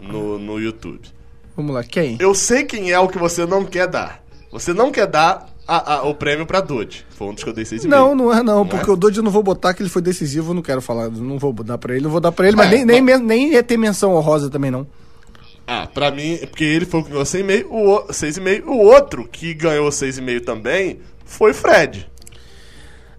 [0.00, 1.00] no, no YouTube.
[1.56, 2.16] Vamos lá, quem?
[2.20, 4.22] Eu sei quem é o que você não quer dar.
[4.52, 7.04] Você não quer dar a- a- o prêmio pra Dodge.
[7.10, 7.88] Foi um dos que eu dei 6,5.
[7.88, 8.92] Não, não é não, porque é?
[8.92, 11.52] o Dodge eu não vou botar que ele foi decisivo, não quero falar, não vou
[11.52, 13.52] dar pra ele, não vou dar pra ele, mas É, nem, nem, mas- men- nem
[13.52, 14.86] ia ter menção honrosa também não.
[15.66, 18.68] Ah, pra mim, porque ele foi o que ganhou 6,5, o o- 6,5.
[18.70, 22.08] O outro que ganhou 6,5 também foi Fred.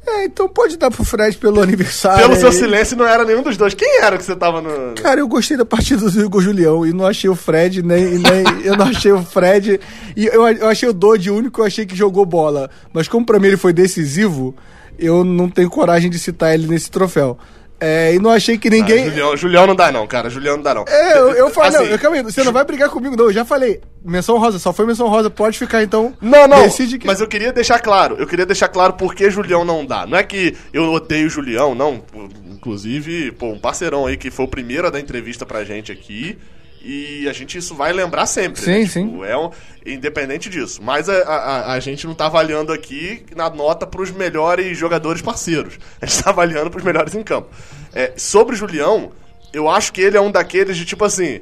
[0.10, 2.28] É, então pode dar pro Fred pelo aniversário.
[2.28, 3.74] Pelo seu silêncio, não era nenhum dos dois.
[3.74, 4.96] Quem era que você tava no.
[4.96, 8.18] Cara, eu gostei da partida do Igor Julião e não achei o Fred, nem.
[8.18, 9.80] nem eu não achei o Fred.
[10.16, 12.70] E eu, eu achei o Dodge o único que eu achei que jogou bola.
[12.94, 14.56] Mas como pra mim ele foi decisivo,
[14.98, 17.38] eu não tenho coragem de citar ele nesse troféu.
[17.80, 19.06] É, e não achei que Ah, ninguém.
[19.06, 20.30] Julião, Julião não dá, não, cara.
[20.30, 20.86] Julião não dá, não.
[20.88, 23.26] É, eu, eu falei, Assim, não, eu, calma aí, você não vai brigar comigo, não.
[23.26, 23.82] Eu já falei.
[24.04, 26.14] Menção rosa, só foi menção rosa, pode ficar então.
[26.22, 27.06] Não, não, Decide que...
[27.06, 30.06] mas eu queria deixar claro, eu queria deixar claro por que Julião não dá.
[30.08, 32.04] Não é que eu odeio o Julião, não.
[32.50, 36.38] Inclusive, pô, um parceirão aí que foi o primeiro a dar entrevista pra gente aqui.
[36.82, 38.62] E a gente isso vai lembrar sempre.
[38.62, 38.88] Sim, né?
[38.88, 39.08] sim.
[39.08, 39.50] Tipo, é um,
[39.86, 40.82] independente disso.
[40.82, 45.78] Mas a, a, a gente não tá avaliando aqui na nota pros melhores jogadores parceiros.
[46.02, 47.50] A gente tá avaliando pros melhores em campo.
[47.94, 49.12] É, sobre o Julião,
[49.52, 51.42] eu acho que ele é um daqueles de tipo assim.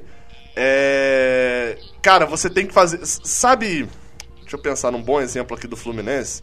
[0.56, 1.78] É.
[2.02, 3.00] Cara, você tem que fazer.
[3.04, 3.90] Sabe.
[4.42, 6.42] Deixa eu pensar num bom exemplo aqui do Fluminense.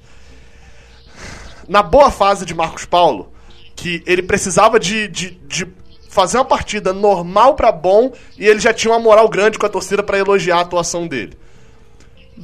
[1.69, 3.33] Na boa fase de Marcos Paulo,
[3.77, 5.67] que ele precisava de, de, de
[6.13, 9.69] fazer uma partida normal pra bom e ele já tinha uma moral grande com a
[9.71, 11.33] torcida pra elogiar a atuação dele.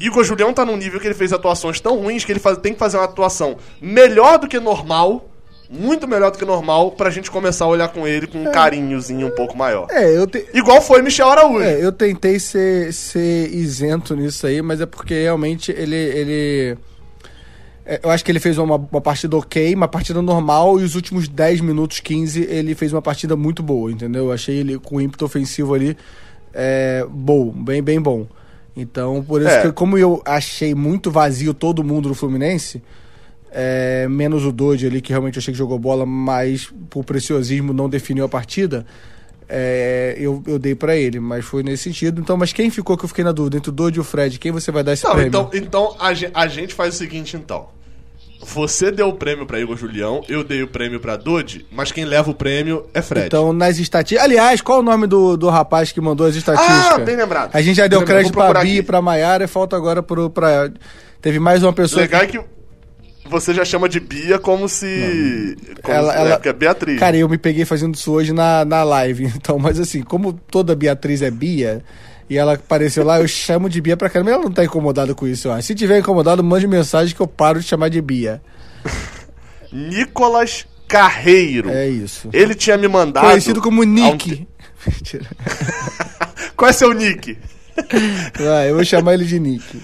[0.00, 2.72] Igor Julião tá num nível que ele fez atuações tão ruins que ele faz- tem
[2.72, 5.28] que fazer uma atuação melhor do que normal,
[5.68, 9.26] muito melhor do que normal, pra gente começar a olhar com ele com um carinhozinho
[9.26, 9.86] um pouco maior.
[9.90, 10.46] É, eu, te...
[10.54, 11.62] Igual foi Michel Araújo.
[11.62, 15.94] é, eu tentei ser, ser isento nisso aí, mas é porque realmente ele.
[15.94, 16.78] ele...
[17.88, 20.94] é, Eu acho que ele fez uma, uma partida ok, uma partida normal, e os
[20.94, 24.26] últimos 10 minutos, 15, ele fez uma partida muito boa, entendeu?
[24.26, 25.96] Eu achei ele com ímpeto ofensivo ali
[26.54, 28.26] é, bom, bem, bem bom.
[28.76, 29.62] Então, por isso É.
[29.62, 32.80] que, como eu achei muito vazio todo mundo no Fluminense,
[33.50, 37.72] é, menos o Dodge ali, que realmente eu achei que jogou bola, mas por preciosismo
[37.72, 38.86] não definiu a partida,
[39.48, 42.20] é, eu, eu dei pra ele, mas foi nesse sentido.
[42.20, 44.38] Então, mas quem ficou que eu fiquei na dúvida entre o Dodge e o Fred?
[44.38, 45.28] Quem você vai dar esse Não, prêmio?
[45.28, 46.12] então, então a,
[46.42, 47.66] a gente faz o seguinte, então.
[48.40, 52.04] Você deu o prêmio pra Igor Julião, eu dei o prêmio pra Dodi, mas quem
[52.04, 53.26] leva o prêmio é Fred.
[53.26, 54.24] Então, nas estatísticas.
[54.24, 56.86] Aliás, qual o nome do, do rapaz que mandou as estatísticas?
[56.92, 57.50] Ah, bem lembrado.
[57.52, 58.82] A gente já deu Bem crédito pra Bia e aqui.
[58.86, 60.70] pra Maiara e falta agora pro, pra.
[61.20, 62.00] Teve mais uma pessoa.
[62.00, 62.40] Legal é que
[63.28, 65.56] você já chama de Bia como se.
[65.82, 66.98] Como Ela- se ela- é, porque é Beatriz.
[67.00, 69.26] Cara, eu me peguei fazendo isso hoje na, na live.
[69.36, 71.82] Então, mas assim, como toda Beatriz é Bia,
[72.28, 74.30] e ela apareceu lá, eu chamo de Bia pra caramba.
[74.32, 75.68] Ela não tá incomodada com isso, eu acho.
[75.68, 78.40] Se tiver incomodado, mande mensagem que eu paro de chamar de Bia.
[79.72, 81.70] Nicolas Carreiro.
[81.70, 82.28] É isso.
[82.32, 83.26] Ele tinha me mandado.
[83.26, 84.46] Conhecido como há um Nick.
[85.04, 85.20] te-
[86.56, 87.38] Qual é seu nick?
[88.38, 89.80] Vai, eu vou chamar ele de Nick.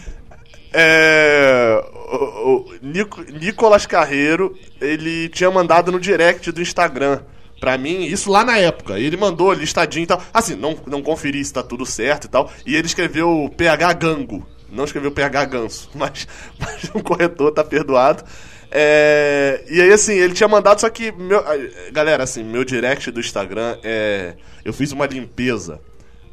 [0.72, 1.80] É.
[2.12, 7.20] O, o Nico- Nicolas Carreiro, ele tinha mandado no direct do Instagram.
[7.60, 8.98] Pra mim, isso lá na época.
[8.98, 10.22] Ele mandou listadinho e tal.
[10.32, 12.50] Assim, não, não conferi se tá tudo certo e tal.
[12.66, 14.46] E ele escreveu PH Gango.
[14.70, 15.90] Não escreveu PH Ganso.
[15.94, 16.26] Mas,
[16.58, 18.24] mas o corretor tá perdoado.
[18.70, 21.12] É, e aí, assim, ele tinha mandado, só que.
[21.12, 21.44] Meu,
[21.92, 24.34] galera, assim, meu direct do Instagram é.
[24.64, 25.80] Eu fiz uma limpeza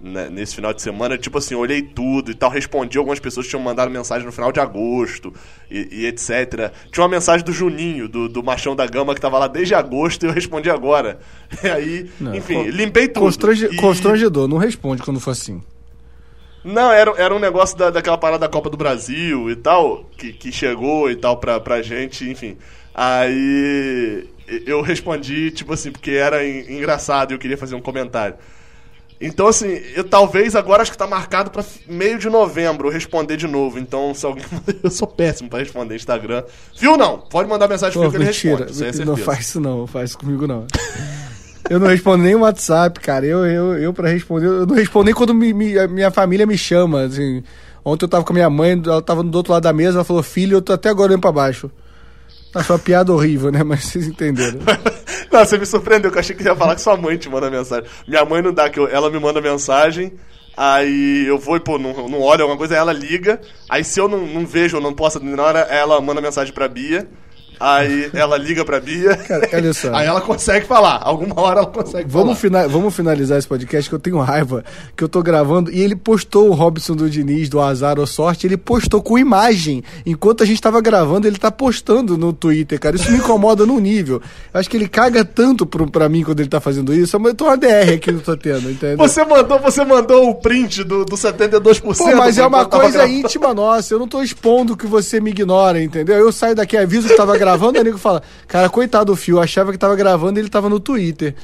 [0.04, 3.52] né, nesse final de semana, tipo assim, olhei tudo e tal, respondi algumas pessoas que
[3.52, 5.34] tinham mandado mensagem no final de agosto
[5.70, 6.72] e, e etc.
[6.92, 10.24] Tinha uma mensagem do Juninho, do, do Machão da Gama, que tava lá desde agosto
[10.24, 11.20] e eu respondi agora.
[11.64, 13.24] E aí, Não, enfim, limpei tudo.
[13.26, 15.62] Constrange- E- Constrangedor, não responde quando for assim.
[16.64, 20.32] Não, era, era um negócio da, daquela parada da Copa do Brasil e tal, que,
[20.32, 22.56] que chegou e tal pra, pra gente, enfim.
[22.94, 24.28] Aí
[24.66, 28.36] eu respondi, tipo assim, porque era en- engraçado e eu queria fazer um comentário.
[29.22, 33.38] Então, assim, eu talvez agora acho que tá marcado pra meio de novembro eu responder
[33.38, 33.78] de novo.
[33.78, 34.44] Então, se alguém.
[34.84, 36.44] Eu sou péssimo pra responder Instagram.
[36.80, 37.20] Viu não?
[37.20, 38.66] Pode mandar mensagem Pô, que ele mentira.
[38.66, 39.02] responde.
[39.02, 40.66] É não faz isso não, faz isso comigo não.
[41.70, 43.24] eu não respondo nem o WhatsApp, cara.
[43.26, 46.46] Eu, eu, eu pra responder, eu não respondo nem quando me- me- a minha família
[46.48, 47.04] me chama.
[47.04, 47.44] Assim.
[47.86, 50.04] Ontem eu tava com a minha mãe, ela tava do outro lado da mesa, ela
[50.04, 51.70] falou, filho, eu tô até agora olhando pra baixo.
[52.56, 53.64] Achou uma piada horrível, né?
[53.64, 54.60] Mas vocês entenderam.
[55.32, 57.50] Não, você me surpreendeu, que eu achei que ia falar que sua mãe te manda
[57.50, 57.90] mensagem.
[58.08, 60.12] Minha mãe não dá, que eu- ela me manda mensagem,
[60.58, 64.00] aí eu vou e, pô, não, não olho alguma coisa, aí ela liga, aí se
[64.00, 67.08] eu não, não vejo ou não posso na hora, ela manda mensagem pra Bia,
[67.62, 69.16] Aí ela liga pra Bia.
[69.18, 69.94] Cara, olha só.
[69.94, 71.00] Aí ela consegue falar.
[71.04, 72.64] Alguma hora ela consegue Vamos, falar.
[72.64, 74.64] fina- vamos finalizar esse podcast que eu tenho raiva.
[74.96, 78.48] Que eu tô gravando e ele postou o Robson do Diniz, do Azar ou Sorte.
[78.48, 79.84] Ele postou com imagem.
[80.06, 82.96] Enquanto a gente tava gravando, ele tá postando no Twitter, cara.
[82.96, 84.22] Isso me incomoda num nível.
[84.54, 87.20] Eu acho que ele caga tanto pro, pra mim quando ele tá fazendo isso.
[87.20, 88.98] Mas eu tô uma DR aqui que eu tô tendo, entendeu?
[88.98, 91.98] Você mandou, você mandou o print do, do 72%.
[91.98, 93.94] Pô, mas é uma coisa íntima nossa.
[93.94, 96.16] Eu não tô expondo que você me ignora, entendeu?
[96.18, 99.40] Eu saio daqui, aviso que tava gravando, aí o nego fala, cara, coitado do Fio,
[99.40, 101.36] achava que tava gravando e ele tava no Twitter.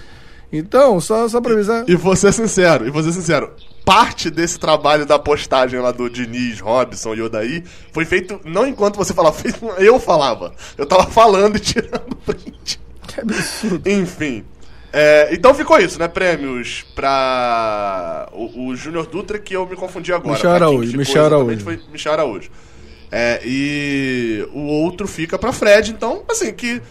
[0.52, 1.84] Então, só, só pra avisar.
[1.88, 3.52] E vou ser sincero, e vou ser sincero.
[3.84, 8.98] Parte desse trabalho da postagem lá do Diniz, Robson e Odaí foi feito não enquanto
[8.98, 9.38] você falava,
[9.80, 10.54] eu falava.
[10.78, 12.80] Eu tava falando e tirando print.
[13.08, 13.90] Que absurdo.
[13.90, 14.44] Enfim.
[14.92, 16.08] É, então ficou isso, né?
[16.08, 20.34] Prêmios pra o, o Júnior Dutra, que eu me confundi agora.
[20.36, 21.60] Michel Araújo, Michel Araújo.
[21.60, 22.50] Foi Michel Araújo.
[23.12, 25.92] É, e o outro fica pra Fred.
[25.92, 26.82] Então, assim, que.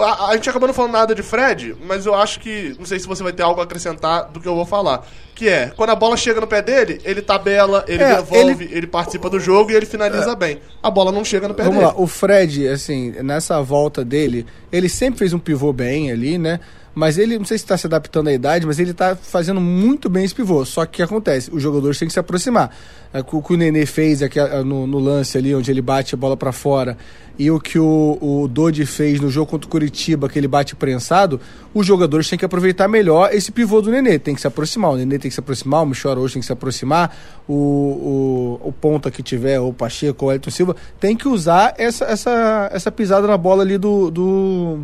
[0.00, 2.74] A, a gente acabou não falando nada de Fred, mas eu acho que.
[2.78, 5.06] Não sei se você vai ter algo a acrescentar do que eu vou falar.
[5.36, 8.74] Que é, quando a bola chega no pé dele, ele tabela, ele É, devolve, ele...
[8.76, 10.58] ele- participa do jogo e ele finaliza bem.
[10.82, 11.92] A bola não chega no pé Vamos dele.
[11.92, 16.58] lá, o Fred, assim, nessa volta dele, ele sempre fez um pivô bem ali, né?
[16.98, 20.10] Mas ele, não sei se está se adaptando à idade, mas ele está fazendo muito
[20.10, 20.64] bem esse pivô.
[20.64, 21.48] Só que o que acontece?
[21.54, 22.74] Os jogadores têm que se aproximar.
[23.14, 26.18] É, O que o Nenê fez aqui, no, no lance ali, onde ele bate a
[26.18, 26.98] bola para fora,
[27.38, 30.74] e o que o, o Dodi fez no jogo contra o Curitiba, que ele bate
[30.74, 31.40] prensado,
[31.72, 34.18] os jogadores têm que aproveitar melhor esse pivô do Nenê.
[34.18, 34.90] Tem que se aproximar.
[34.90, 38.68] O Nenê tem que se aproximar, o Michel Araújo tem que se aproximar, o, o,
[38.70, 42.90] o ponta que tiver, o Pacheco, o Elton Silva, tem que usar essa, essa, essa
[42.90, 44.80] pisada na bola ali do, do,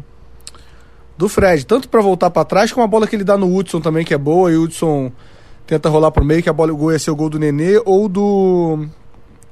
[1.16, 1.64] do Fred.
[1.66, 4.14] Tanto para voltar para trás, como a bola que ele dá no Hudson também, que
[4.14, 5.12] é boa, e o Hudson
[5.66, 7.80] tenta rolar pro meio, que a bola, o gol ia ser o gol do Nenê,
[7.84, 8.86] ou do...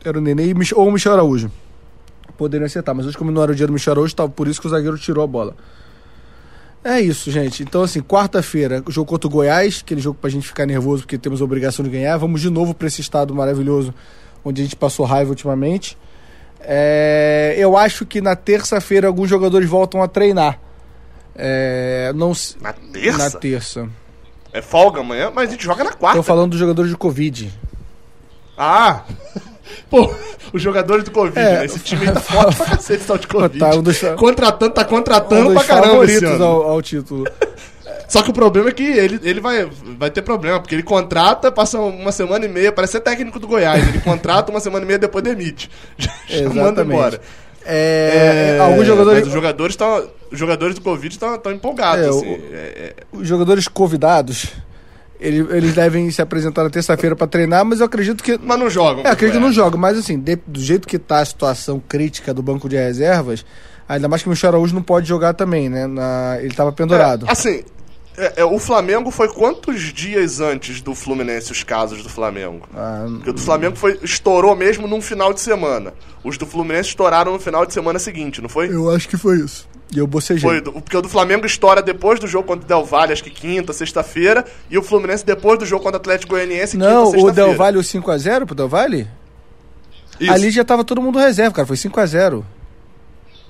[0.04, 1.50] Era o Nenê ou o Michel Araújo.
[2.36, 4.66] Poderiam acertar, mas hoje como não era o dia do Michel Araújo, por isso que
[4.66, 5.54] o zagueiro tirou a bola.
[6.84, 7.62] É isso, gente.
[7.62, 11.40] Então, assim, quarta-feira, jogo contra o Goiás, aquele jogo pra gente ficar nervoso porque temos
[11.40, 12.16] a obrigação de ganhar.
[12.16, 13.94] Vamos de novo pra esse estado maravilhoso
[14.44, 15.96] onde a gente passou raiva ultimamente.
[16.60, 20.58] É, eu acho que na terça-feira alguns jogadores voltam a treinar.
[21.34, 23.18] É, não Na terça?
[23.18, 23.88] Na terça.
[24.52, 26.18] É folga amanhã, mas a gente joga na quarta.
[26.18, 27.52] Tô falando dos jogadores de Covid.
[28.56, 29.02] Ah!
[29.88, 30.12] Pô,
[30.52, 31.64] os jogadores do Covid, É, né?
[31.64, 33.58] Esse time tá forte pra cacete, tal de Covid.
[33.58, 36.44] Tá, um dos- Contratando, tá contratando Um pra caramba esse ano.
[36.44, 37.26] ao, ao título.
[38.08, 39.64] Só que o problema é que ele, ele vai,
[39.98, 43.46] vai ter problema, porque ele contrata, passa uma semana e meia, parece ser técnico do
[43.46, 43.88] Goiás.
[43.88, 45.70] Ele contrata uma semana e meia depois demite.
[45.98, 47.20] Já, já manda embora.
[47.64, 49.20] É, É, alguns jogadores.
[49.20, 52.04] Mas os jogadores, tão, os jogadores do Covid estão empolgados.
[52.06, 52.26] É, assim.
[52.34, 54.52] o- É, é, os jogadores convidados,
[55.20, 58.38] ele- eles devem se apresentar na terça-feira pra treinar, mas eu acredito que.
[58.42, 59.04] mas não jogam.
[59.04, 59.46] É, acredito que É.
[59.46, 62.76] não joga, mas assim, de- do jeito que tá a situação crítica do banco de
[62.76, 63.44] reservas,
[63.88, 65.86] ainda mais que o Michel Araújo não pode jogar também, né?
[65.86, 67.26] Na- ele tava pendurado.
[67.28, 67.62] É, assim,
[68.16, 72.68] é, é, o Flamengo foi quantos dias antes do Fluminense os casos do Flamengo?
[72.74, 75.94] Ah, Porque o do Flamengo foi, estourou mesmo num final de semana.
[76.22, 78.68] Os do Fluminense estouraram no final de semana seguinte, não foi?
[78.68, 79.68] eu acho que foi isso.
[79.94, 80.40] E eu bocejei.
[80.48, 83.30] Foi, porque o do Flamengo estoura depois do jogo contra o Del Valle, acho que
[83.30, 87.30] quinta, sexta-feira, e o Fluminense depois do jogo contra o Atlético Goianiense, Não, quinta, o.
[87.30, 89.06] Del Valle, o 5x0 pro Del Valle?
[90.18, 90.32] Isso.
[90.32, 91.66] Ali já tava todo mundo reserva, cara.
[91.66, 92.42] Foi 5x0.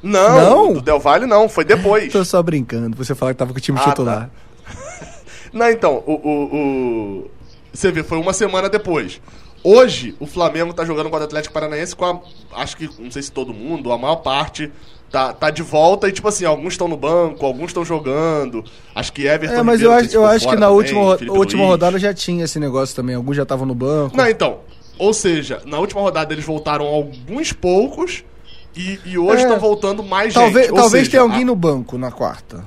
[0.02, 0.72] Não, Não?
[0.72, 2.12] do Del Valle não, foi depois.
[2.12, 2.96] Tô só brincando.
[2.96, 4.30] Você fala que tava com o time Ah, titular.
[5.52, 7.30] Não, então, o, o, o-
[7.72, 9.20] Você vê, foi uma semana depois.
[9.64, 12.20] Hoje, o Flamengo tá jogando contra o Atlético Paranaense com a.
[12.60, 14.72] Acho que, não sei se todo mundo, a maior parte,
[15.10, 18.64] tá, tá de volta e, tipo assim, alguns estão no banco, alguns estão jogando.
[18.94, 19.54] Acho que Everton.
[19.56, 21.70] É, mas Ribeiro, eu acho, eu acho que na também, última, Felipe última Luiz.
[21.72, 23.14] rodada já tinha esse negócio também.
[23.14, 24.16] Alguns já estavam no banco.
[24.16, 24.60] Não, então.
[24.98, 28.24] Ou seja, na última rodada eles voltaram alguns poucos
[28.74, 29.44] e, e hoje É.
[29.44, 30.70] estão voltando mais talvez gente.
[30.74, 32.64] Ou talvez seja, tenha alguém a- no banco na quarta.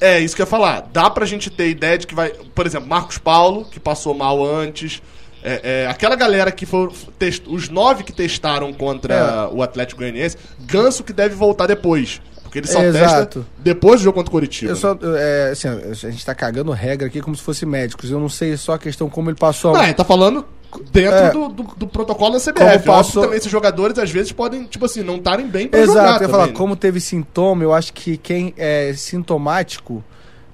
[0.00, 0.88] É, isso que eu ia falar.
[0.92, 2.30] Dá pra gente ter ideia de que vai.
[2.54, 5.00] Por exemplo, Marcos Paulo, que passou mal antes.
[5.42, 6.88] É, é, aquela galera que foi.
[7.18, 10.36] test- os nove que testaram contra o Atlético Goianiense.
[10.60, 12.20] Ganso que deve voltar depois.
[12.42, 13.46] Porque ele só É, testa exato.
[13.58, 14.70] depois do jogo contra o Curitiba.
[14.72, 18.10] Eu só, é, assim, a gente tá cagando regra aqui como se fosse médicos.
[18.10, 19.72] Eu não sei só a questão como ele passou.
[19.74, 20.46] Não, ele tá falando
[20.92, 21.30] dentro É.
[21.30, 22.84] do, do, do protocolo da CBF.
[22.84, 25.98] Como passou- também esses jogadores às vezes podem, tipo assim, não estarem bem pra Exato,
[25.98, 26.52] jogar eu ia falar, né?
[26.52, 30.02] como teve sintoma, eu acho que quem é sintomático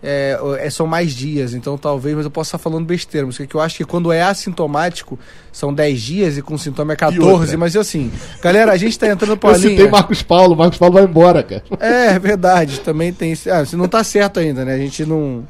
[0.02, 3.54] é, é- são mais dias, então talvez, mas eu posso estar falando besteira, mas que
[3.54, 5.18] eu acho que quando é assintomático
[5.52, 7.58] são 10 dias e com sintoma é 14, outra?
[7.58, 8.10] mas assim,
[8.42, 9.70] galera, a gente tá entrando pra Eu linha.
[9.72, 11.62] citei Marcos Paulo, Marcos Paulo vai embora, cara.
[11.78, 13.34] É, verdade, também tem.
[13.52, 14.72] Ah, se não tá certo ainda, né?
[14.72, 15.44] A gente não.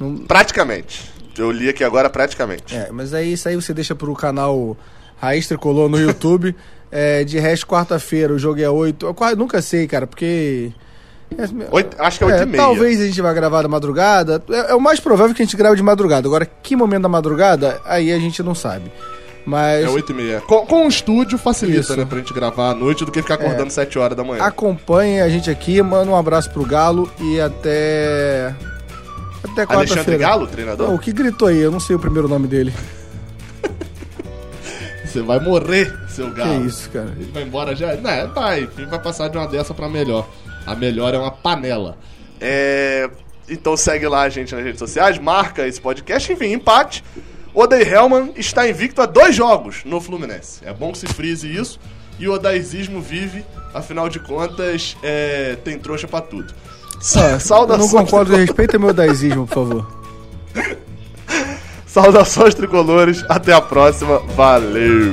[0.00, 1.11] não Praticamente.
[1.38, 2.76] Eu li aqui agora praticamente.
[2.76, 4.76] é, mas aí isso aí você deixa pro canal
[5.20, 6.54] Raiz Tricolor no YouTube.
[6.94, 9.06] É, de resto, quarta-feira, o jogo é 8.
[9.06, 10.70] Eu quase- nunca sei, cara, porque.
[11.70, 12.62] Oito- acho que é 8 É, e meia.
[12.62, 14.42] talvez a gente vai gravar da madrugada.
[14.50, 16.28] É, é o mais provável que a gente grave de madrugada.
[16.28, 18.92] Agora, que momento da madrugada, aí a gente não sabe.
[19.46, 20.40] Mas É 8 e meia.
[20.42, 21.92] Com, com o estúdio facilita, Isso.
[21.94, 21.96] É.
[21.96, 22.04] né?
[22.04, 24.44] Pra gente gravar à noite do que ficar acordando 7 horas da manhã.
[24.44, 28.54] acompanhe a gente aqui, manda um abraço pro Galo e até.
[29.44, 30.16] Até Alexandre.
[30.18, 30.88] Galo, treinador?
[30.88, 31.58] Não, o que gritou aí?
[31.58, 32.72] Eu não sei o primeiro nome dele.
[35.04, 36.64] Você vai morrer, seu Que galo.
[36.64, 37.12] isso, cara.
[37.16, 37.94] Ele vai embora já?
[37.96, 38.60] Não, vai.
[38.60, 40.26] Ele vai passar de uma dessa pra melhor.
[40.66, 41.98] A melhor é uma panela.
[42.40, 43.10] É...
[43.48, 47.04] Então segue lá a gente nas redes sociais, marca esse podcast, enfim, empate.
[47.52, 50.60] Odei Hellman está invicto a dois jogos no Fluminense.
[50.64, 51.78] É bom que se frise isso.
[52.18, 53.44] E o odaizismo vive,
[53.74, 55.56] afinal de contas, é...
[55.62, 56.54] tem trouxa pra tudo.
[57.02, 59.86] Sa- Eu não Saudações, concordo, respeita meu daizismo, por favor.
[61.86, 65.12] Saudações tricolores, até a próxima, valeu!